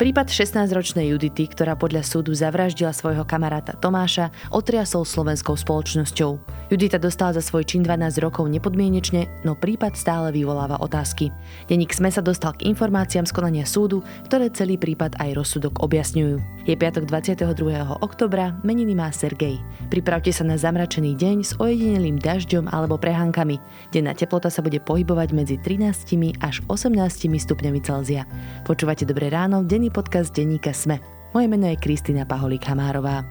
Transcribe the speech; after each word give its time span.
Prípad 0.00 0.32
16-ročnej 0.32 1.12
Judity, 1.12 1.44
ktorá 1.44 1.76
podľa 1.76 2.00
súdu 2.00 2.32
zavraždila 2.32 2.88
svojho 2.88 3.20
kamaráta 3.28 3.76
Tomáša, 3.76 4.32
otriasol 4.48 5.04
slovenskou 5.04 5.60
spoločnosťou. 5.60 6.40
Judita 6.72 6.96
dostala 6.96 7.36
za 7.36 7.44
svoj 7.44 7.68
čin 7.68 7.84
12 7.84 8.16
rokov 8.24 8.48
nepodmienečne, 8.48 9.44
no 9.44 9.52
prípad 9.52 10.00
stále 10.00 10.32
vyvoláva 10.32 10.80
otázky. 10.80 11.28
Deník 11.68 11.92
SME 11.92 12.16
sa 12.16 12.24
dostal 12.24 12.56
k 12.56 12.72
informáciám 12.72 13.28
z 13.28 13.32
konania 13.36 13.68
súdu, 13.68 14.00
ktoré 14.24 14.48
celý 14.48 14.80
prípad 14.80 15.20
aj 15.20 15.36
rozsudok 15.36 15.84
objasňujú. 15.84 16.64
Je 16.64 16.72
piatok 16.80 17.04
22. 17.04 17.52
oktobra, 18.00 18.56
meniny 18.64 18.96
má 18.96 19.12
Sergej. 19.12 19.60
Pripravte 19.92 20.32
sa 20.32 20.48
na 20.48 20.56
zamračený 20.56 21.12
deň 21.12 21.36
s 21.44 21.52
ojedinelým 21.60 22.16
dažďom 22.16 22.72
alebo 22.72 22.96
prehánkami. 22.96 23.60
Denná 23.92 24.16
teplota 24.16 24.48
sa 24.48 24.64
bude 24.64 24.80
pohybovať 24.80 25.28
medzi 25.36 25.60
13 25.60 26.40
až 26.40 26.64
18 26.72 26.96
stupňami 27.36 27.84
Celzia. 27.84 28.24
Počúvate 28.64 29.04
Dobré 29.04 29.28
ráno, 29.28 29.60
denný 29.60 29.89
podcast 29.90 30.30
denníka 30.30 30.70
Sme. 30.70 31.02
Moje 31.34 31.46
meno 31.50 31.66
je 31.66 31.74
Kristýna 31.74 32.22
Paholík 32.24 32.62
Hamárová. 32.64 33.26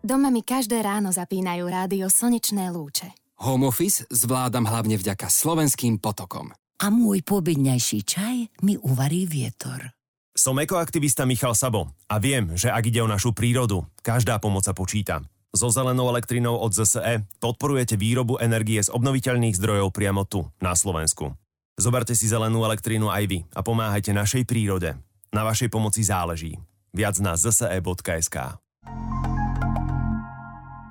Doma 0.00 0.32
mi 0.32 0.40
každé 0.40 0.80
ráno 0.80 1.12
zapínajú 1.12 1.68
rádio 1.68 2.08
Slnečné 2.08 2.72
lúče. 2.72 3.12
Home 3.44 3.68
office 3.68 4.08
zvládam 4.08 4.64
hlavne 4.64 4.96
vďaka 4.96 5.28
slovenským 5.28 6.00
potokom. 6.00 6.52
A 6.80 6.88
môj 6.88 7.20
pobedňajší 7.20 7.98
čaj 8.08 8.36
mi 8.64 8.80
uvarí 8.80 9.28
vietor. 9.28 9.92
Som 10.32 10.56
ekoaktivista 10.56 11.28
Michal 11.28 11.52
Sabo 11.52 11.92
a 12.08 12.16
viem, 12.16 12.56
že 12.56 12.72
ak 12.72 12.88
ide 12.88 13.04
o 13.04 13.08
našu 13.08 13.36
prírodu, 13.36 13.84
každá 14.00 14.40
pomoc 14.40 14.64
sa 14.64 14.72
počíta. 14.72 15.20
So 15.52 15.68
zelenou 15.68 16.08
elektrinou 16.08 16.56
od 16.56 16.72
ZSE 16.72 17.26
podporujete 17.42 18.00
výrobu 18.00 18.40
energie 18.40 18.80
z 18.80 18.88
obnoviteľných 18.88 19.58
zdrojov 19.58 19.92
priamo 19.92 20.24
tu, 20.24 20.48
na 20.62 20.72
Slovensku. 20.72 21.36
Zoberte 21.76 22.16
si 22.16 22.30
zelenú 22.30 22.64
elektrínu 22.64 23.12
aj 23.12 23.24
vy 23.28 23.38
a 23.52 23.60
pomáhajte 23.60 24.16
našej 24.16 24.48
prírode. 24.48 24.94
Na 25.30 25.46
vašej 25.46 25.70
pomoci 25.70 26.02
záleží. 26.02 26.58
Viac 26.90 27.22
na 27.22 27.38
zse.sk 27.38 28.58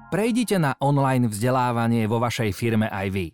Prejdite 0.07 0.55
na 0.55 0.79
online 0.79 1.27
vzdelávanie 1.27 2.07
vo 2.07 2.23
vašej 2.23 2.55
firme 2.55 2.87
aj 2.87 3.07
vy. 3.11 3.25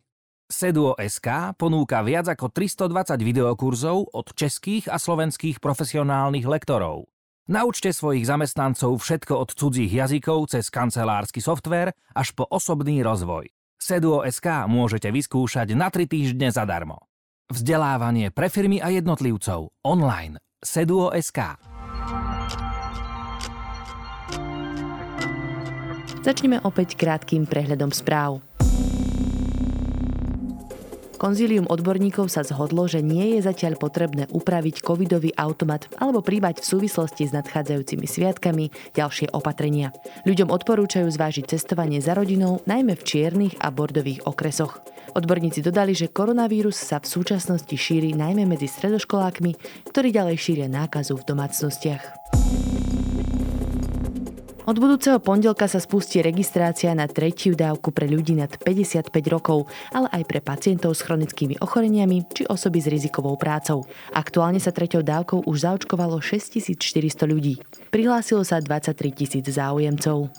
Seduo.sk 0.50 1.54
ponúka 1.62 2.02
viac 2.02 2.34
ako 2.34 2.50
320 2.50 3.22
videokurzov 3.22 4.18
od 4.18 4.34
českých 4.34 4.90
a 4.90 4.98
slovenských 4.98 5.62
profesionálnych 5.62 6.50
lektorov. 6.50 7.06
Naučte 7.54 7.94
svojich 7.94 8.26
zamestnancov 8.26 8.98
všetko 8.98 9.34
od 9.46 9.50
cudzích 9.54 9.94
jazykov 9.94 10.58
cez 10.58 10.74
kancelársky 10.74 11.38
software 11.38 11.94
až 12.18 12.34
po 12.34 12.50
osobný 12.50 13.06
rozvoj. 13.06 13.46
Seduo.sk 13.78 14.66
môžete 14.66 15.14
vyskúšať 15.14 15.78
na 15.78 15.94
3 15.94 16.10
týždne 16.10 16.50
zadarmo. 16.50 17.06
Vzdelávanie 17.54 18.34
pre 18.34 18.50
firmy 18.50 18.82
a 18.82 18.90
jednotlivcov 18.90 19.70
online 19.86 20.42
Seduo.sk 20.64 21.40
Začneme 26.26 26.58
opäť 26.64 26.98
krátkým 26.98 27.46
prehľadom 27.46 27.92
správ. 27.94 28.42
Konzílium 31.16 31.66
odborníkov 31.72 32.28
sa 32.28 32.44
zhodlo, 32.44 32.92
že 32.92 33.00
nie 33.00 33.36
je 33.36 33.48
zatiaľ 33.48 33.80
potrebné 33.80 34.28
upraviť 34.30 34.84
covidový 34.84 35.32
automat 35.40 35.88
alebo 35.96 36.20
príbať 36.20 36.60
v 36.60 36.70
súvislosti 36.76 37.24
s 37.26 37.36
nadchádzajúcimi 37.36 38.04
sviatkami 38.04 38.66
ďalšie 38.94 39.32
opatrenia. 39.32 39.96
Ľuďom 40.28 40.52
odporúčajú 40.52 41.08
zvážiť 41.08 41.56
cestovanie 41.56 42.04
za 42.04 42.14
rodinou, 42.14 42.60
najmä 42.68 43.00
v 43.00 43.06
čiernych 43.08 43.56
a 43.64 43.72
bordových 43.72 44.28
okresoch. 44.28 44.84
Odborníci 45.16 45.64
dodali, 45.64 45.96
že 45.96 46.12
koronavírus 46.12 46.76
sa 46.76 47.00
v 47.00 47.08
súčasnosti 47.08 47.72
šíri 47.72 48.12
najmä 48.12 48.44
medzi 48.44 48.68
stredoškolákmi, 48.68 49.52
ktorí 49.88 50.12
ďalej 50.12 50.36
šíria 50.36 50.68
nákazu 50.68 51.16
v 51.16 51.28
domácnostiach. 51.32 52.04
Od 54.66 54.82
budúceho 54.82 55.22
pondelka 55.22 55.70
sa 55.70 55.78
spustí 55.78 56.26
registrácia 56.26 56.90
na 56.98 57.06
tretiu 57.06 57.54
dávku 57.54 57.94
pre 57.94 58.10
ľudí 58.10 58.34
nad 58.34 58.50
55 58.50 59.14
rokov, 59.30 59.70
ale 59.94 60.10
aj 60.10 60.26
pre 60.26 60.42
pacientov 60.42 60.98
s 60.98 61.06
chronickými 61.06 61.62
ochoreniami 61.62 62.26
či 62.34 62.50
osoby 62.50 62.82
s 62.82 62.90
rizikovou 62.90 63.38
prácou. 63.38 63.86
Aktuálne 64.10 64.58
sa 64.58 64.74
treťou 64.74 65.06
dávkou 65.06 65.46
už 65.46 65.70
zaočkovalo 65.70 66.18
6400 66.18 66.82
ľudí. 67.30 67.62
Prihlásilo 67.94 68.42
sa 68.42 68.58
23 68.58 69.14
tisíc 69.14 69.46
záujemcov. 69.54 70.34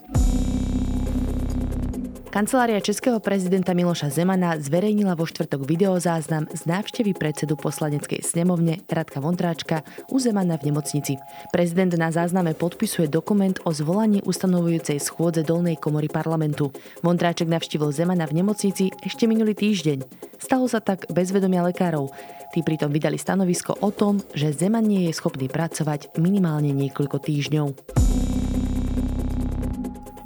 Kancelária 2.27 2.83
českého 2.83 3.23
prezidenta 3.23 3.71
Miloša 3.71 4.11
Zemana 4.11 4.59
zverejnila 4.59 5.15
vo 5.15 5.25
štvrtok 5.25 5.63
videozáznam 5.63 6.51
z 6.51 6.63
návštevy 6.67 7.15
predsedu 7.15 7.55
poslaneckej 7.55 8.21
snemovne 8.27 8.83
Radka 8.91 9.23
Vondráčka 9.23 9.87
u 10.11 10.19
Zemana 10.19 10.59
v 10.59 10.69
nemocnici. 10.69 11.17
Prezident 11.55 11.95
na 11.95 12.11
zázname 12.11 12.59
podpisuje 12.59 13.07
dokument 13.07 13.55
o 13.63 13.71
zvolaní 13.71 14.21
ustanovujúcej 14.27 14.99
schôdze 14.99 15.47
dolnej 15.47 15.79
komory 15.79 16.11
parlamentu. 16.11 16.75
Vondráček 17.01 17.47
navštívil 17.47 17.95
Zemana 17.95 18.27
v 18.27 18.43
nemocnici 18.43 18.91
ešte 19.07 19.31
minulý 19.31 19.55
týždeň. 19.55 20.03
Stalo 20.43 20.67
sa 20.67 20.83
tak 20.83 21.07
bez 21.09 21.31
vedomia 21.31 21.63
lekárov. 21.63 22.11
Tí 22.51 22.63
pritom 22.67 22.91
vydali 22.91 23.19
stanovisko 23.19 23.79
o 23.83 23.91
tom, 23.95 24.19
že 24.35 24.55
Zeman 24.55 24.87
nie 24.87 25.07
je 25.09 25.17
schopný 25.17 25.47
pracovať 25.47 26.17
minimálne 26.19 26.75
niekoľko 26.75 27.23
týždňov. 27.23 27.69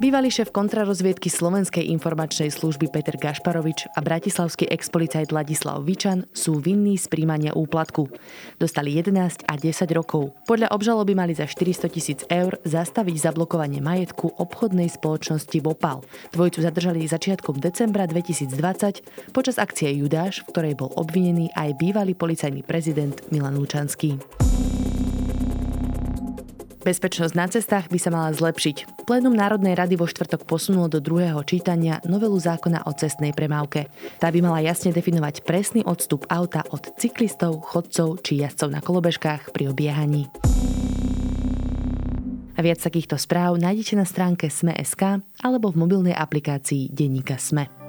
Bývalý 0.01 0.33
šéf 0.33 0.49
kontrarozviedky 0.49 1.29
Slovenskej 1.29 1.85
informačnej 1.93 2.49
služby 2.49 2.89
Peter 2.89 3.13
Gašparovič 3.21 3.85
a 3.93 4.01
bratislavský 4.01 4.65
expolicajt 4.65 5.29
Ladislav 5.29 5.85
Vičan 5.85 6.25
sú 6.33 6.57
vinní 6.57 6.97
z 6.97 7.05
príjmania 7.05 7.53
úplatku. 7.53 8.09
Dostali 8.57 8.97
11 8.97 9.45
a 9.45 9.53
10 9.53 9.61
rokov. 9.93 10.33
Podľa 10.49 10.73
obžaloby 10.73 11.13
mali 11.13 11.37
za 11.37 11.45
400 11.45 11.93
tisíc 11.93 12.25
eur 12.33 12.57
zastaviť 12.65 13.29
zablokovanie 13.29 13.77
majetku 13.77 14.41
obchodnej 14.41 14.89
spoločnosti 14.89 15.61
Bopal. 15.61 16.01
Dvojicu 16.33 16.65
zadržali 16.65 17.05
začiatkom 17.05 17.61
decembra 17.61 18.09
2020 18.09 19.37
počas 19.37 19.61
akcie 19.61 19.93
Judáš, 20.01 20.41
v 20.41 20.49
ktorej 20.49 20.73
bol 20.81 20.89
obvinený 20.97 21.53
aj 21.53 21.77
bývalý 21.77 22.17
policajný 22.17 22.65
prezident 22.65 23.21
Milan 23.29 23.53
Lučanský. 23.53 24.17
Bezpečnosť 26.81 27.37
na 27.37 27.45
cestách 27.45 27.93
by 27.93 27.99
sa 28.01 28.09
mala 28.09 28.33
zlepšiť. 28.33 29.05
Plénum 29.05 29.37
Národnej 29.37 29.77
rady 29.77 30.01
vo 30.01 30.09
štvrtok 30.09 30.49
posunulo 30.49 30.89
do 30.89 30.97
druhého 30.97 31.37
čítania 31.45 32.01
novelu 32.09 32.33
zákona 32.33 32.89
o 32.89 32.91
cestnej 32.97 33.37
premávke. 33.37 33.85
Tá 34.17 34.33
by 34.33 34.41
mala 34.41 34.65
jasne 34.65 34.89
definovať 34.89 35.45
presný 35.45 35.85
odstup 35.85 36.25
auta 36.25 36.65
od 36.73 36.81
cyklistov, 36.97 37.61
chodcov 37.61 38.25
či 38.25 38.41
jazdcov 38.41 38.69
na 38.73 38.81
kolobežkách 38.81 39.53
pri 39.53 39.69
obiehaní. 39.69 40.25
A 42.57 42.59
viac 42.65 42.81
takýchto 42.81 43.17
správ 43.17 43.61
nájdete 43.61 43.93
na 43.97 44.05
stránke 44.05 44.49
Sme.sk 44.49 45.21
alebo 45.45 45.69
v 45.69 45.79
mobilnej 45.85 46.17
aplikácii 46.17 46.89
Denníka 46.89 47.37
Sme. 47.37 47.80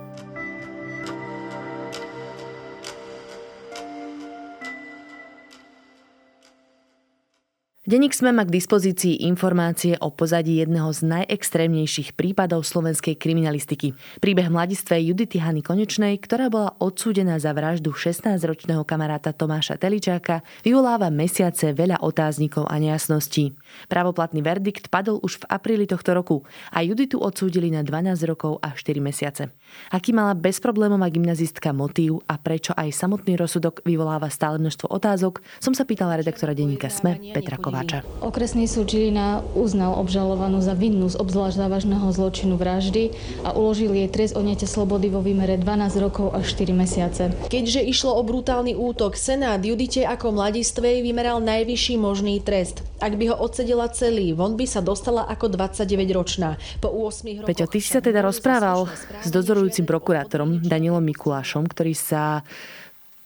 Deník 7.83 8.15
sme 8.15 8.31
má 8.31 8.47
k 8.47 8.55
dispozícii 8.63 9.27
informácie 9.27 9.99
o 9.99 10.15
pozadí 10.15 10.63
jedného 10.63 10.95
z 10.95 11.03
najextrémnejších 11.03 12.15
prípadov 12.15 12.63
slovenskej 12.63 13.19
kriminalistiky. 13.19 13.99
Príbeh 14.23 14.55
mladistvej 14.55 15.11
Judity 15.11 15.43
Hany 15.43 15.67
Konečnej, 15.67 16.15
ktorá 16.23 16.47
bola 16.47 16.79
odsúdená 16.79 17.43
za 17.43 17.51
vraždu 17.51 17.91
16-ročného 17.91 18.87
kamaráta 18.87 19.35
Tomáša 19.35 19.83
Teličáka, 19.83 20.47
vyvoláva 20.63 21.11
mesiace 21.11 21.75
veľa 21.75 22.07
otáznikov 22.07 22.71
a 22.71 22.79
nejasností. 22.79 23.59
Pravoplatný 23.91 24.47
verdikt 24.47 24.87
padol 24.87 25.19
už 25.19 25.43
v 25.43 25.51
apríli 25.51 25.91
tohto 25.91 26.15
roku 26.15 26.47
a 26.71 26.87
Juditu 26.87 27.19
odsúdili 27.19 27.67
na 27.75 27.83
12 27.83 28.15
rokov 28.31 28.63
a 28.63 28.79
4 28.79 29.03
mesiace. 29.03 29.51
Aký 29.93 30.17
mala 30.17 30.33
bezproblémová 30.33 31.13
gymnazistka 31.13 31.75
motív 31.77 32.25
a 32.25 32.41
prečo 32.41 32.73
aj 32.73 32.93
samotný 32.97 33.37
rozsudok 33.37 33.85
vyvoláva 33.85 34.33
stále 34.33 34.57
množstvo 34.57 34.89
otázok, 34.89 35.45
som 35.61 35.77
sa 35.77 35.85
pýtala 35.85 36.17
redaktora 36.17 36.57
denníka 36.57 36.89
SME 36.89 37.33
Petra 37.37 37.61
Kováča. 37.61 38.01
Okresný 38.25 38.65
súd 38.65 38.89
Žilina 38.89 39.45
uznal 39.53 39.97
obžalovanú 39.99 40.63
za 40.65 40.73
vinnú 40.73 41.09
z 41.09 41.19
obzvlášť 41.21 41.61
závažného 41.61 42.09
zločinu 42.13 42.57
vraždy 42.57 43.13
a 43.45 43.53
uložil 43.53 43.93
jej 43.93 44.09
trest 44.09 44.37
odnete 44.37 44.65
slobody 44.65 45.13
vo 45.13 45.21
výmere 45.21 45.61
12 45.61 46.05
rokov 46.05 46.33
a 46.33 46.41
4 46.41 46.73
mesiace. 46.73 47.33
Keďže 47.49 47.85
išlo 47.85 48.17
o 48.17 48.23
brutálny 48.25 48.77
útok, 48.77 49.17
Senát 49.17 49.61
Judite 49.61 50.05
ako 50.05 50.33
mladistvej 50.37 51.05
vymeral 51.05 51.41
najvyšší 51.41 51.95
možný 52.01 52.41
trest. 52.41 52.92
Ak 53.03 53.19
by 53.19 53.35
ho 53.35 53.37
odsedela 53.43 53.91
celý, 53.91 54.31
von 54.31 54.55
by 54.55 54.63
sa 54.63 54.79
dostala 54.79 55.27
ako 55.27 55.51
29-ročná. 55.51 56.55
Po 56.79 56.87
8 56.87 57.43
rokoch... 57.43 57.51
Peťo, 57.51 57.67
ty 57.67 57.83
si 57.83 57.91
sa 57.91 57.99
teda 57.99 58.23
rozprával 58.23 58.87
s 59.27 59.29
dozorujúcim 59.35 59.83
prokurátorom 59.83 60.63
Danielom 60.63 61.03
Mikulášom, 61.03 61.67
ktorý 61.67 61.99
sa 61.99 62.47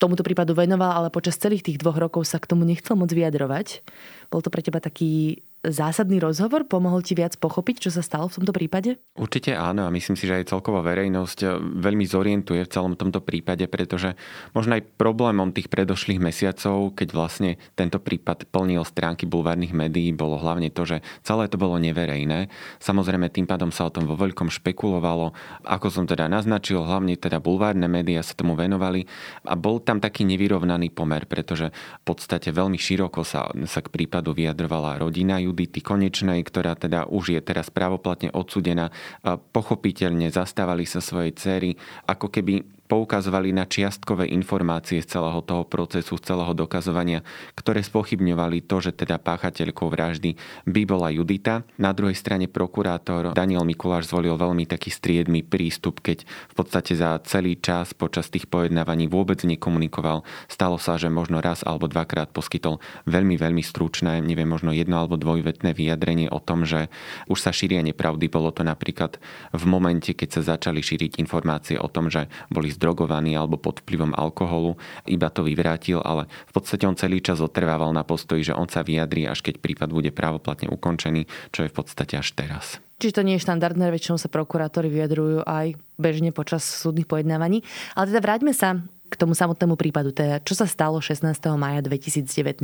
tomuto 0.01 0.25
prípadu 0.25 0.57
venoval, 0.57 0.97
ale 0.97 1.09
počas 1.13 1.37
celých 1.37 1.61
tých 1.61 1.77
dvoch 1.77 2.01
rokov 2.01 2.25
sa 2.25 2.41
k 2.41 2.49
tomu 2.49 2.65
nechcel 2.65 2.97
moc 2.97 3.13
vyjadrovať. 3.13 3.85
Bol 4.33 4.41
to 4.41 4.49
pre 4.49 4.65
teba 4.65 4.81
taký 4.81 5.45
zásadný 5.65 6.21
rozhovor? 6.21 6.69
Pomohol 6.69 7.01
ti 7.01 7.17
viac 7.17 7.39
pochopiť, 7.41 7.89
čo 7.89 7.91
sa 7.95 8.03
stalo 8.05 8.29
v 8.29 8.43
tomto 8.43 8.53
prípade? 8.53 9.01
Určite 9.17 9.57
áno 9.57 9.89
a 9.89 9.95
myslím 9.95 10.19
si, 10.19 10.29
že 10.29 10.43
aj 10.43 10.53
celková 10.53 10.85
verejnosť 10.85 11.39
eh, 11.43 11.57
veľmi 11.61 12.05
zorientuje 12.05 12.61
v 12.67 12.73
celom 12.73 12.95
tomto 12.99 13.25
prípade, 13.25 13.65
pretože 13.71 14.19
možno 14.53 14.77
aj 14.77 14.87
problémom 15.01 15.55
tých 15.55 15.73
predošlých 15.73 16.21
mesiacov, 16.21 16.93
keď 16.93 17.09
vlastne 17.15 17.51
tento 17.79 17.97
prípad 17.97 18.51
plnil 18.53 18.85
stránky 18.85 19.25
bulvárnych 19.25 19.73
médií, 19.73 20.13
bolo 20.13 20.37
hlavne 20.37 20.69
to, 20.69 20.85
že 20.85 21.01
celé 21.25 21.49
to 21.49 21.57
bolo 21.57 21.81
neverejné. 21.81 22.53
Samozrejme 22.83 23.33
tým 23.33 23.49
pádom 23.49 23.71
sa 23.73 23.89
o 23.89 23.95
tom 23.95 24.05
vo 24.05 24.19
veľkom 24.19 24.53
špekulovalo. 24.53 25.33
Ako 25.65 25.89
som 25.89 26.05
teda 26.05 26.29
naznačil, 26.29 26.83
hlavne 26.83 27.17
teda 27.17 27.41
bulvárne 27.41 27.87
médiá 27.87 28.21
sa 28.21 28.37
tomu 28.37 28.59
venovali 28.59 29.07
a 29.47 29.55
bol 29.55 29.81
tam 29.81 30.03
taký 30.03 30.27
nevyrovnaný 30.27 30.93
pomer, 30.93 31.25
pretože 31.25 31.71
v 31.73 32.03
podstate 32.03 32.51
veľmi 32.51 32.79
široko 32.79 33.23
sa, 33.23 33.49
sa 33.67 33.81
k 33.81 33.93
prípadu 33.93 34.35
vyjadrovala 34.35 34.99
rodina 35.01 35.39
Judity 35.57 35.81
Konečnej, 35.81 36.45
ktorá 36.45 36.77
teda 36.77 37.09
už 37.09 37.33
je 37.33 37.41
teraz 37.41 37.73
právoplatne 37.73 38.29
odsudená. 38.29 38.93
Pochopiteľne 39.25 40.29
zastávali 40.29 40.85
sa 40.85 41.01
svojej 41.01 41.33
cery, 41.33 41.73
ako 42.05 42.29
keby 42.29 42.76
poukazovali 42.87 43.51
na 43.51 43.67
čiastkové 43.67 44.31
informácie 44.31 45.03
z 45.03 45.19
celého 45.19 45.43
toho 45.43 45.67
procesu, 45.67 46.15
z 46.17 46.23
celého 46.33 46.55
dokazovania, 46.55 47.27
ktoré 47.59 47.83
spochybňovali 47.83 48.65
to, 48.65 48.79
že 48.79 48.95
teda 48.95 49.19
páchateľkou 49.19 49.91
vraždy 49.91 50.39
by 50.65 50.83
bola 50.87 51.11
Judita. 51.11 51.67
Na 51.77 51.91
druhej 51.91 52.15
strane 52.15 52.47
prokurátor 52.47 53.35
Daniel 53.35 53.67
Mikuláš 53.67 54.09
zvolil 54.09 54.39
veľmi 54.39 54.65
taký 54.71 54.95
striedmy 54.95 55.43
prístup, 55.43 55.99
keď 55.99 56.23
v 56.25 56.55
podstate 56.55 56.95
za 56.95 57.19
celý 57.27 57.59
čas 57.59 57.91
počas 57.91 58.31
tých 58.31 58.47
pojednávaní 58.47 59.11
vôbec 59.11 59.43
nekomunikoval. 59.43 60.23
Stalo 60.47 60.79
sa, 60.79 60.95
že 60.95 61.11
možno 61.11 61.43
raz 61.43 61.67
alebo 61.67 61.91
dvakrát 61.91 62.31
poskytol 62.31 62.79
veľmi, 63.11 63.35
veľmi 63.35 63.63
stručné, 63.67 64.23
neviem, 64.23 64.47
možno 64.47 64.71
jedno 64.71 65.03
alebo 65.03 65.19
dvojvetné 65.19 65.75
vyjadrenie 65.75 66.31
o 66.31 66.39
tom, 66.39 66.63
že 66.63 66.87
už 67.27 67.43
sa 67.43 67.51
šíria 67.51 67.83
nepravdy. 67.83 68.31
Bolo 68.31 68.55
to 68.55 68.63
napríklad 68.63 69.19
v 69.51 69.65
momente, 69.67 70.15
keď 70.15 70.39
sa 70.39 70.55
začali 70.55 70.79
šíriť 70.79 71.19
informácie 71.19 71.81
o 71.81 71.91
tom, 71.91 72.07
že 72.13 72.31
boli 72.47 72.76
zdrogovaný 72.77 73.35
alebo 73.35 73.57
pod 73.57 73.81
vplyvom 73.83 74.13
alkoholu, 74.13 74.77
iba 75.09 75.33
to 75.33 75.43
vyvrátil, 75.43 76.05
ale 76.05 76.29
v 76.49 76.53
podstate 76.53 76.85
on 76.85 76.95
celý 76.95 77.25
čas 77.25 77.41
otrvával 77.41 77.91
na 77.97 78.05
postoji, 78.05 78.45
že 78.45 78.57
on 78.57 78.69
sa 78.69 78.85
vyjadrí, 78.85 79.25
až 79.25 79.41
keď 79.41 79.59
prípad 79.59 79.89
bude 79.91 80.13
právoplatne 80.13 80.69
ukončený, 80.69 81.25
čo 81.51 81.65
je 81.65 81.73
v 81.73 81.77
podstate 81.77 82.21
až 82.21 82.37
teraz. 82.37 82.79
Čiže 82.97 83.21
to 83.21 83.27
nie 83.29 83.37
je 83.37 83.45
štandardné, 83.45 83.93
väčšinou 83.93 84.17
sa 84.17 84.33
prokurátori 84.33 84.89
vyjadrujú 84.89 85.45
aj 85.45 85.77
bežne 86.01 86.33
počas 86.33 86.65
súdnych 86.65 87.05
pojednávaní. 87.05 87.61
Ale 87.93 88.09
teda 88.09 88.25
vráťme 88.25 88.57
sa 88.57 88.81
k 89.07 89.15
tomu 89.15 89.39
samotnému 89.39 89.79
prípadu, 89.79 90.11
teda 90.11 90.43
čo 90.43 90.59
sa 90.59 90.67
stalo 90.67 90.99
16. 90.99 91.23
maja 91.55 91.81
2019 91.81 92.59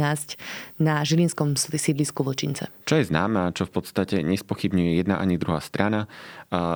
na 0.83 1.00
žilinskom 1.06 1.55
sídlisku 1.55 2.27
Vlčince. 2.27 2.67
Čo 2.83 2.99
je 2.99 3.06
známe 3.06 3.49
a 3.49 3.55
čo 3.55 3.65
v 3.67 3.79
podstate 3.79 4.21
nespochybňuje 4.27 4.99
jedna 4.99 5.23
ani 5.23 5.39
druhá 5.39 5.62
strana, 5.62 6.11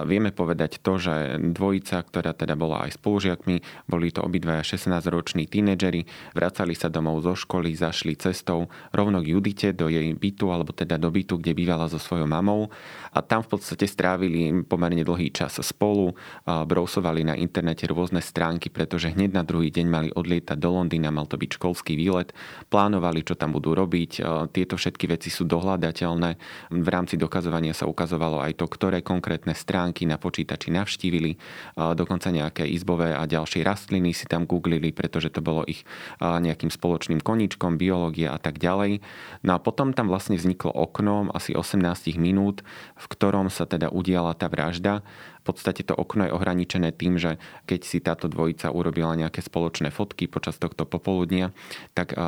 vieme 0.09 0.33
povedať 0.33 0.81
to, 0.81 0.97
že 0.97 1.37
dvojica, 1.53 2.01
ktorá 2.01 2.33
teda 2.33 2.57
bola 2.57 2.89
aj 2.89 2.97
spolužiakmi, 2.97 3.89
boli 3.91 4.09
to 4.09 4.25
obidvaja 4.25 4.65
16-roční 4.65 5.45
tínedžeri, 5.51 6.07
vracali 6.33 6.73
sa 6.73 6.89
domov 6.89 7.21
zo 7.27 7.37
školy, 7.37 7.77
zašli 7.77 8.17
cestou 8.17 8.73
rovno 8.97 9.21
k 9.21 9.37
Judite 9.37 9.77
do 9.77 9.93
jej 9.93 10.17
bytu, 10.17 10.49
alebo 10.49 10.73
teda 10.73 10.97
do 10.97 11.13
bytu, 11.13 11.37
kde 11.43 11.53
bývala 11.53 11.91
so 11.91 12.01
svojou 12.01 12.25
mamou 12.25 12.73
a 13.13 13.21
tam 13.21 13.45
v 13.45 13.59
podstate 13.59 13.85
strávili 13.85 14.65
pomerne 14.65 15.05
dlhý 15.05 15.29
čas 15.35 15.61
spolu, 15.61 16.17
brousovali 16.47 17.27
na 17.27 17.35
internete 17.37 17.85
rôzne 17.85 18.25
stránky, 18.25 18.73
pretože 18.73 19.13
hneď 19.13 19.37
na 19.37 19.45
druhý 19.45 19.56
deň 19.65 19.87
mali 19.89 20.09
odlietať 20.13 20.61
do 20.61 20.77
Londýna, 20.77 21.09
mal 21.09 21.25
to 21.25 21.41
byť 21.41 21.57
školský 21.57 21.97
výlet, 21.97 22.37
plánovali, 22.69 23.25
čo 23.25 23.33
tam 23.33 23.57
budú 23.57 23.73
robiť, 23.73 24.21
tieto 24.53 24.77
všetky 24.77 25.09
veci 25.09 25.33
sú 25.33 25.49
dohľadateľné. 25.49 26.31
V 26.75 26.89
rámci 26.93 27.17
dokazovania 27.17 27.73
sa 27.73 27.89
ukazovalo 27.89 28.45
aj 28.45 28.61
to, 28.61 28.67
ktoré 28.69 29.01
konkrétne 29.01 29.57
stránky 29.57 30.05
na 30.05 30.21
počítači 30.21 30.69
navštívili, 30.75 31.39
dokonca 31.77 32.29
nejaké 32.29 32.69
izbové 32.69 33.17
a 33.17 33.25
ďalšie 33.25 33.65
rastliny 33.65 34.13
si 34.13 34.29
tam 34.29 34.45
googlili, 34.45 34.93
pretože 34.93 35.33
to 35.33 35.41
bolo 35.41 35.65
ich 35.65 35.87
nejakým 36.21 36.69
spoločným 36.69 37.23
koničkom, 37.23 37.79
biológia 37.79 38.35
a 38.35 38.43
tak 38.43 38.59
ďalej. 38.59 39.01
No 39.47 39.55
a 39.55 39.63
potom 39.63 39.95
tam 39.95 40.11
vlastne 40.11 40.35
vzniklo 40.35 40.75
okno 40.75 41.31
asi 41.31 41.55
18 41.55 42.19
minút, 42.19 42.67
v 42.99 43.07
ktorom 43.07 43.47
sa 43.47 43.65
teda 43.69 43.93
udiala 43.95 44.35
tá 44.35 44.51
vražda. 44.51 45.07
Podstate 45.47 45.87
to 45.87 45.95
okno 45.95 46.27
je 46.27 46.35
ohraničené 46.35 46.91
tým, 46.91 47.23
že 47.23 47.39
keď 47.71 47.81
si 47.87 48.03
táto 48.03 48.27
dvojica 48.27 48.75
urobila 48.75 49.15
nejaké 49.15 49.39
spoločné 49.47 49.95
fotky 49.95 50.27
počas 50.27 50.59
tohto 50.59 50.83
popoludnia, 50.83 51.55
tak 51.95 52.19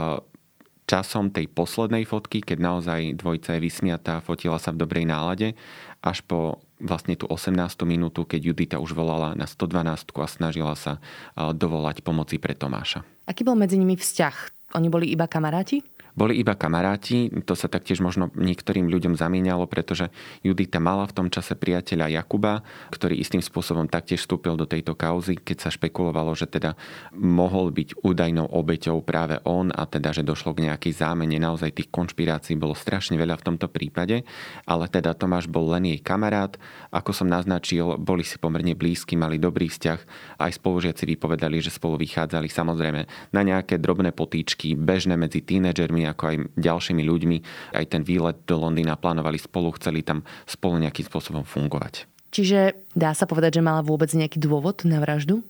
časom 0.87 1.35
tej 1.35 1.51
poslednej 1.51 2.07
fotky, 2.07 2.41
keď 2.41 2.59
naozaj 2.63 3.19
dvojica 3.19 3.59
je 3.59 3.61
vysmiatá, 3.61 4.23
fotila 4.23 4.63
sa 4.63 4.71
v 4.71 4.87
dobrej 4.87 5.05
nálade, 5.11 5.59
až 5.99 6.23
po 6.23 6.63
vlastne 6.79 7.19
tú 7.19 7.27
18. 7.27 7.59
minútu, 7.83 8.23
keď 8.23 8.55
Judita 8.55 8.77
už 8.79 8.95
volala 8.95 9.35
na 9.35 9.51
112 9.51 10.15
a 10.15 10.29
snažila 10.31 10.79
sa 10.79 11.03
dovolať 11.35 12.07
pomoci 12.07 12.39
pre 12.39 12.55
Tomáša. 12.55 13.03
Aký 13.27 13.43
bol 13.43 13.59
medzi 13.59 13.75
nimi 13.75 13.99
vzťah? 13.99 14.37
Oni 14.79 14.87
boli 14.87 15.11
iba 15.11 15.27
kamaráti? 15.27 15.83
Boli 16.19 16.43
iba 16.43 16.59
kamaráti, 16.59 17.31
to 17.47 17.55
sa 17.55 17.71
taktiež 17.71 18.03
možno 18.03 18.35
niektorým 18.35 18.91
ľuďom 18.91 19.15
zamieňalo, 19.15 19.71
pretože 19.71 20.11
Judita 20.43 20.83
mala 20.83 21.07
v 21.07 21.15
tom 21.15 21.29
čase 21.31 21.55
priateľa 21.55 22.11
Jakuba, 22.11 22.67
ktorý 22.91 23.23
istým 23.23 23.39
spôsobom 23.39 23.87
taktiež 23.87 24.27
vstúpil 24.27 24.59
do 24.59 24.67
tejto 24.67 24.99
kauzy, 24.99 25.39
keď 25.39 25.63
sa 25.63 25.71
špekulovalo, 25.71 26.35
že 26.35 26.51
teda 26.51 26.75
mohol 27.15 27.71
byť 27.71 28.03
údajnou 28.03 28.51
obeťou 28.51 28.99
práve 29.07 29.39
on 29.47 29.71
a 29.71 29.87
teda, 29.87 30.11
že 30.11 30.27
došlo 30.27 30.59
k 30.59 30.67
nejakej 30.67 30.99
zámene. 30.99 31.39
Naozaj 31.39 31.79
tých 31.79 31.95
konšpirácií 31.95 32.59
bolo 32.59 32.75
strašne 32.75 33.15
veľa 33.15 33.39
v 33.39 33.47
tomto 33.55 33.71
prípade, 33.71 34.27
ale 34.67 34.91
teda 34.91 35.15
Tomáš 35.15 35.47
bol 35.47 35.71
len 35.71 35.87
jej 35.95 36.01
kamarát. 36.03 36.59
Ako 36.91 37.15
som 37.15 37.31
naznačil, 37.31 37.95
boli 37.95 38.27
si 38.27 38.43
pomerne 38.43 38.75
blízki, 38.75 39.15
mali 39.15 39.39
dobrý 39.39 39.71
vzťah. 39.71 40.01
Aj 40.43 40.51
spolužiaci 40.51 41.07
vypovedali, 41.15 41.63
že 41.63 41.71
spolu 41.71 41.95
vychádzali 42.03 42.51
samozrejme 42.51 43.31
na 43.31 43.43
nejaké 43.47 43.79
drobné 43.79 44.11
potýčky, 44.11 44.75
bežné 44.75 45.15
medzi 45.15 45.47
tínedžermi 45.47 46.08
ako 46.11 46.23
aj 46.29 46.37
ďalšími 46.57 47.03
ľuďmi. 47.05 47.37
Aj 47.77 47.85
ten 47.85 48.03
výlet 48.03 48.37
do 48.49 48.57
Londýna 48.59 48.97
plánovali 48.97 49.37
spolu, 49.37 49.77
chceli 49.77 50.01
tam 50.01 50.25
spolu 50.49 50.81
nejakým 50.81 51.07
spôsobom 51.07 51.45
fungovať. 51.45 52.09
Čiže 52.29 52.77
dá 52.93 53.17
sa 53.17 53.25
povedať, 53.25 53.61
že 53.61 53.67
mala 53.67 53.81
vôbec 53.81 54.13
nejaký 54.13 54.37
dôvod 54.41 54.85
na 54.85 55.01
vraždu 55.01 55.41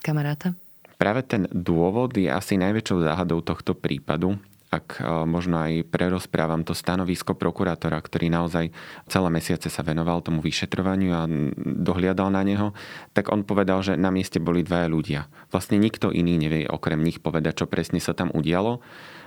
kamaráta? 0.00 0.54
Práve 1.00 1.24
ten 1.24 1.48
dôvod 1.50 2.12
je 2.14 2.28
asi 2.28 2.60
najväčšou 2.60 3.02
záhadou 3.02 3.40
tohto 3.40 3.72
prípadu 3.72 4.36
ak 4.70 5.02
e, 5.02 5.26
možno 5.26 5.58
aj 5.58 5.82
prerozprávam 5.90 6.62
to 6.62 6.78
stanovisko 6.78 7.34
prokurátora, 7.34 7.98
ktorý 7.98 8.30
naozaj 8.30 8.70
celé 9.10 9.28
mesiace 9.28 9.66
sa 9.66 9.82
venoval 9.82 10.22
tomu 10.22 10.38
vyšetrovaniu 10.38 11.10
a 11.10 11.26
dohliadal 11.58 12.30
na 12.30 12.46
neho, 12.46 12.70
tak 13.10 13.34
on 13.34 13.42
povedal, 13.42 13.82
že 13.82 13.98
na 13.98 14.14
mieste 14.14 14.38
boli 14.38 14.62
dvaja 14.62 14.86
ľudia. 14.86 15.20
Vlastne 15.50 15.76
nikto 15.82 16.14
iný 16.14 16.38
nevie 16.38 16.70
okrem 16.70 17.02
nich 17.02 17.18
povedať, 17.18 17.66
čo 17.66 17.66
presne 17.66 17.98
sa 17.98 18.14
tam 18.14 18.30
udialo 18.30 18.78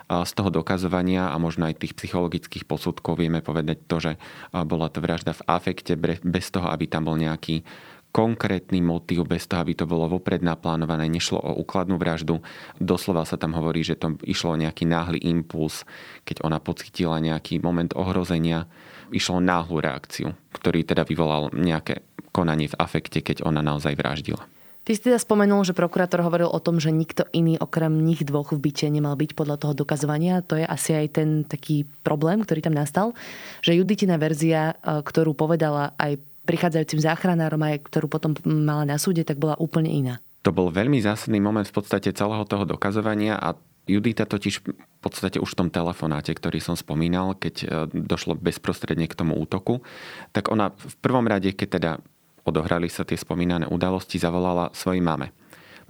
z 0.08 0.32
toho 0.36 0.50
dokazovania 0.52 1.32
a 1.32 1.38
možno 1.40 1.68
aj 1.68 1.80
tých 1.80 1.94
psychologických 1.98 2.68
posudkov 2.68 3.20
vieme 3.22 3.40
povedať 3.40 3.78
to, 3.88 3.98
že 4.00 4.12
bola 4.52 4.92
to 4.92 5.00
vražda 5.00 5.34
v 5.38 5.46
afekte 5.48 5.96
bez 6.22 6.46
toho, 6.52 6.68
aby 6.70 6.86
tam 6.86 7.08
bol 7.08 7.18
nejaký 7.18 7.64
konkrétny 8.14 8.78
motív, 8.78 9.26
bez 9.26 9.50
toho, 9.50 9.66
aby 9.66 9.74
to 9.74 9.90
bolo 9.90 10.06
vopred 10.06 10.46
naplánované, 10.46 11.10
nešlo 11.10 11.42
o 11.42 11.58
úkladnú 11.66 11.98
vraždu. 11.98 12.46
Doslova 12.78 13.26
sa 13.26 13.42
tam 13.42 13.58
hovorí, 13.58 13.82
že 13.82 13.98
to 13.98 14.22
išlo 14.22 14.54
o 14.54 14.62
nejaký 14.62 14.86
náhly 14.86 15.18
impuls, 15.26 15.82
keď 16.22 16.46
ona 16.46 16.62
pocítila 16.62 17.18
nejaký 17.18 17.58
moment 17.66 17.90
ohrozenia, 17.98 18.70
išlo 19.10 19.42
o 19.42 19.46
náhlu 19.46 19.82
reakciu, 19.82 20.38
ktorý 20.54 20.86
teda 20.86 21.10
vyvolal 21.10 21.50
nejaké 21.58 22.06
konanie 22.30 22.70
v 22.70 22.78
afekte, 22.78 23.26
keď 23.26 23.50
ona 23.50 23.66
naozaj 23.66 23.98
vraždila. 23.98 24.46
Ty 24.84 24.92
si 24.92 25.00
teda 25.00 25.16
spomenul, 25.16 25.64
že 25.64 25.72
prokurátor 25.72 26.20
hovoril 26.28 26.52
o 26.52 26.60
tom, 26.60 26.76
že 26.76 26.92
nikto 26.92 27.24
iný 27.32 27.56
okrem 27.56 28.04
nich 28.04 28.20
dvoch 28.28 28.52
v 28.52 28.60
byte 28.60 28.92
nemal 28.92 29.16
byť 29.16 29.32
podľa 29.32 29.56
toho 29.56 29.74
dokazovania. 29.80 30.44
To 30.44 30.60
je 30.60 30.68
asi 30.68 30.92
aj 30.92 31.08
ten 31.16 31.30
taký 31.48 31.88
problém, 32.04 32.44
ktorý 32.44 32.60
tam 32.60 32.76
nastal, 32.76 33.16
že 33.64 33.80
Juditina 33.80 34.20
verzia, 34.20 34.76
e, 34.84 35.00
ktorú 35.00 35.40
povedala 35.40 35.96
aj 35.96 36.20
prichádzajúcim 36.44 37.00
záchranárom, 37.00 37.64
aj 37.64 37.88
ktorú 37.88 38.12
potom 38.12 38.36
mala 38.44 38.84
na 38.84 39.00
súde, 39.00 39.24
tak 39.24 39.40
bola 39.40 39.56
úplne 39.56 39.88
iná. 39.88 40.20
To 40.44 40.52
bol 40.52 40.68
veľmi 40.68 41.00
zásadný 41.00 41.40
moment 41.40 41.64
v 41.64 41.80
podstate 41.80 42.12
celého 42.12 42.44
toho 42.44 42.68
dokazovania 42.68 43.40
a 43.40 43.56
Judita 43.84 44.24
totiž 44.24 44.64
v 44.64 45.00
podstate 45.04 45.44
už 45.44 45.56
v 45.56 45.60
tom 45.60 45.70
telefonáte, 45.72 46.32
ktorý 46.32 46.64
som 46.64 46.76
spomínal, 46.76 47.36
keď 47.36 47.56
e, 47.64 47.66
došlo 47.92 48.36
bezprostredne 48.36 49.08
k 49.08 49.16
tomu 49.16 49.36
útoku, 49.40 49.84
tak 50.36 50.48
ona 50.52 50.72
v 50.72 50.96
prvom 51.04 51.28
rade, 51.28 51.52
keď 51.52 51.68
teda 51.80 51.92
odohrali 52.44 52.88
sa 52.92 53.08
tie 53.08 53.20
spomínané 53.20 53.68
udalosti, 53.68 54.20
zavolala 54.20 54.72
svojej 54.76 55.04
mame. 55.04 55.32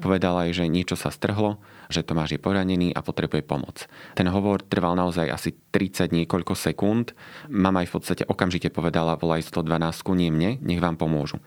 Povedala 0.01 0.49
jej, 0.49 0.65
že 0.65 0.73
niečo 0.73 0.97
sa 0.97 1.13
strhlo, 1.13 1.61
že 1.93 2.01
Tomáš 2.01 2.33
je 2.33 2.41
poranený 2.41 2.89
a 2.97 3.05
potrebuje 3.05 3.45
pomoc. 3.45 3.85
Ten 4.17 4.25
hovor 4.33 4.65
trval 4.65 4.97
naozaj 4.97 5.29
asi 5.29 5.53
30 5.53 6.09
niekoľko 6.09 6.57
sekúnd. 6.57 7.13
Mama 7.53 7.85
aj 7.85 7.93
v 7.93 7.93
podstate 7.93 8.23
okamžite 8.25 8.73
povedala, 8.73 9.13
volaj 9.13 9.45
112, 9.45 10.17
nie 10.17 10.33
mne, 10.33 10.57
nech 10.65 10.81
vám 10.81 10.97
pomôžu. 10.97 11.37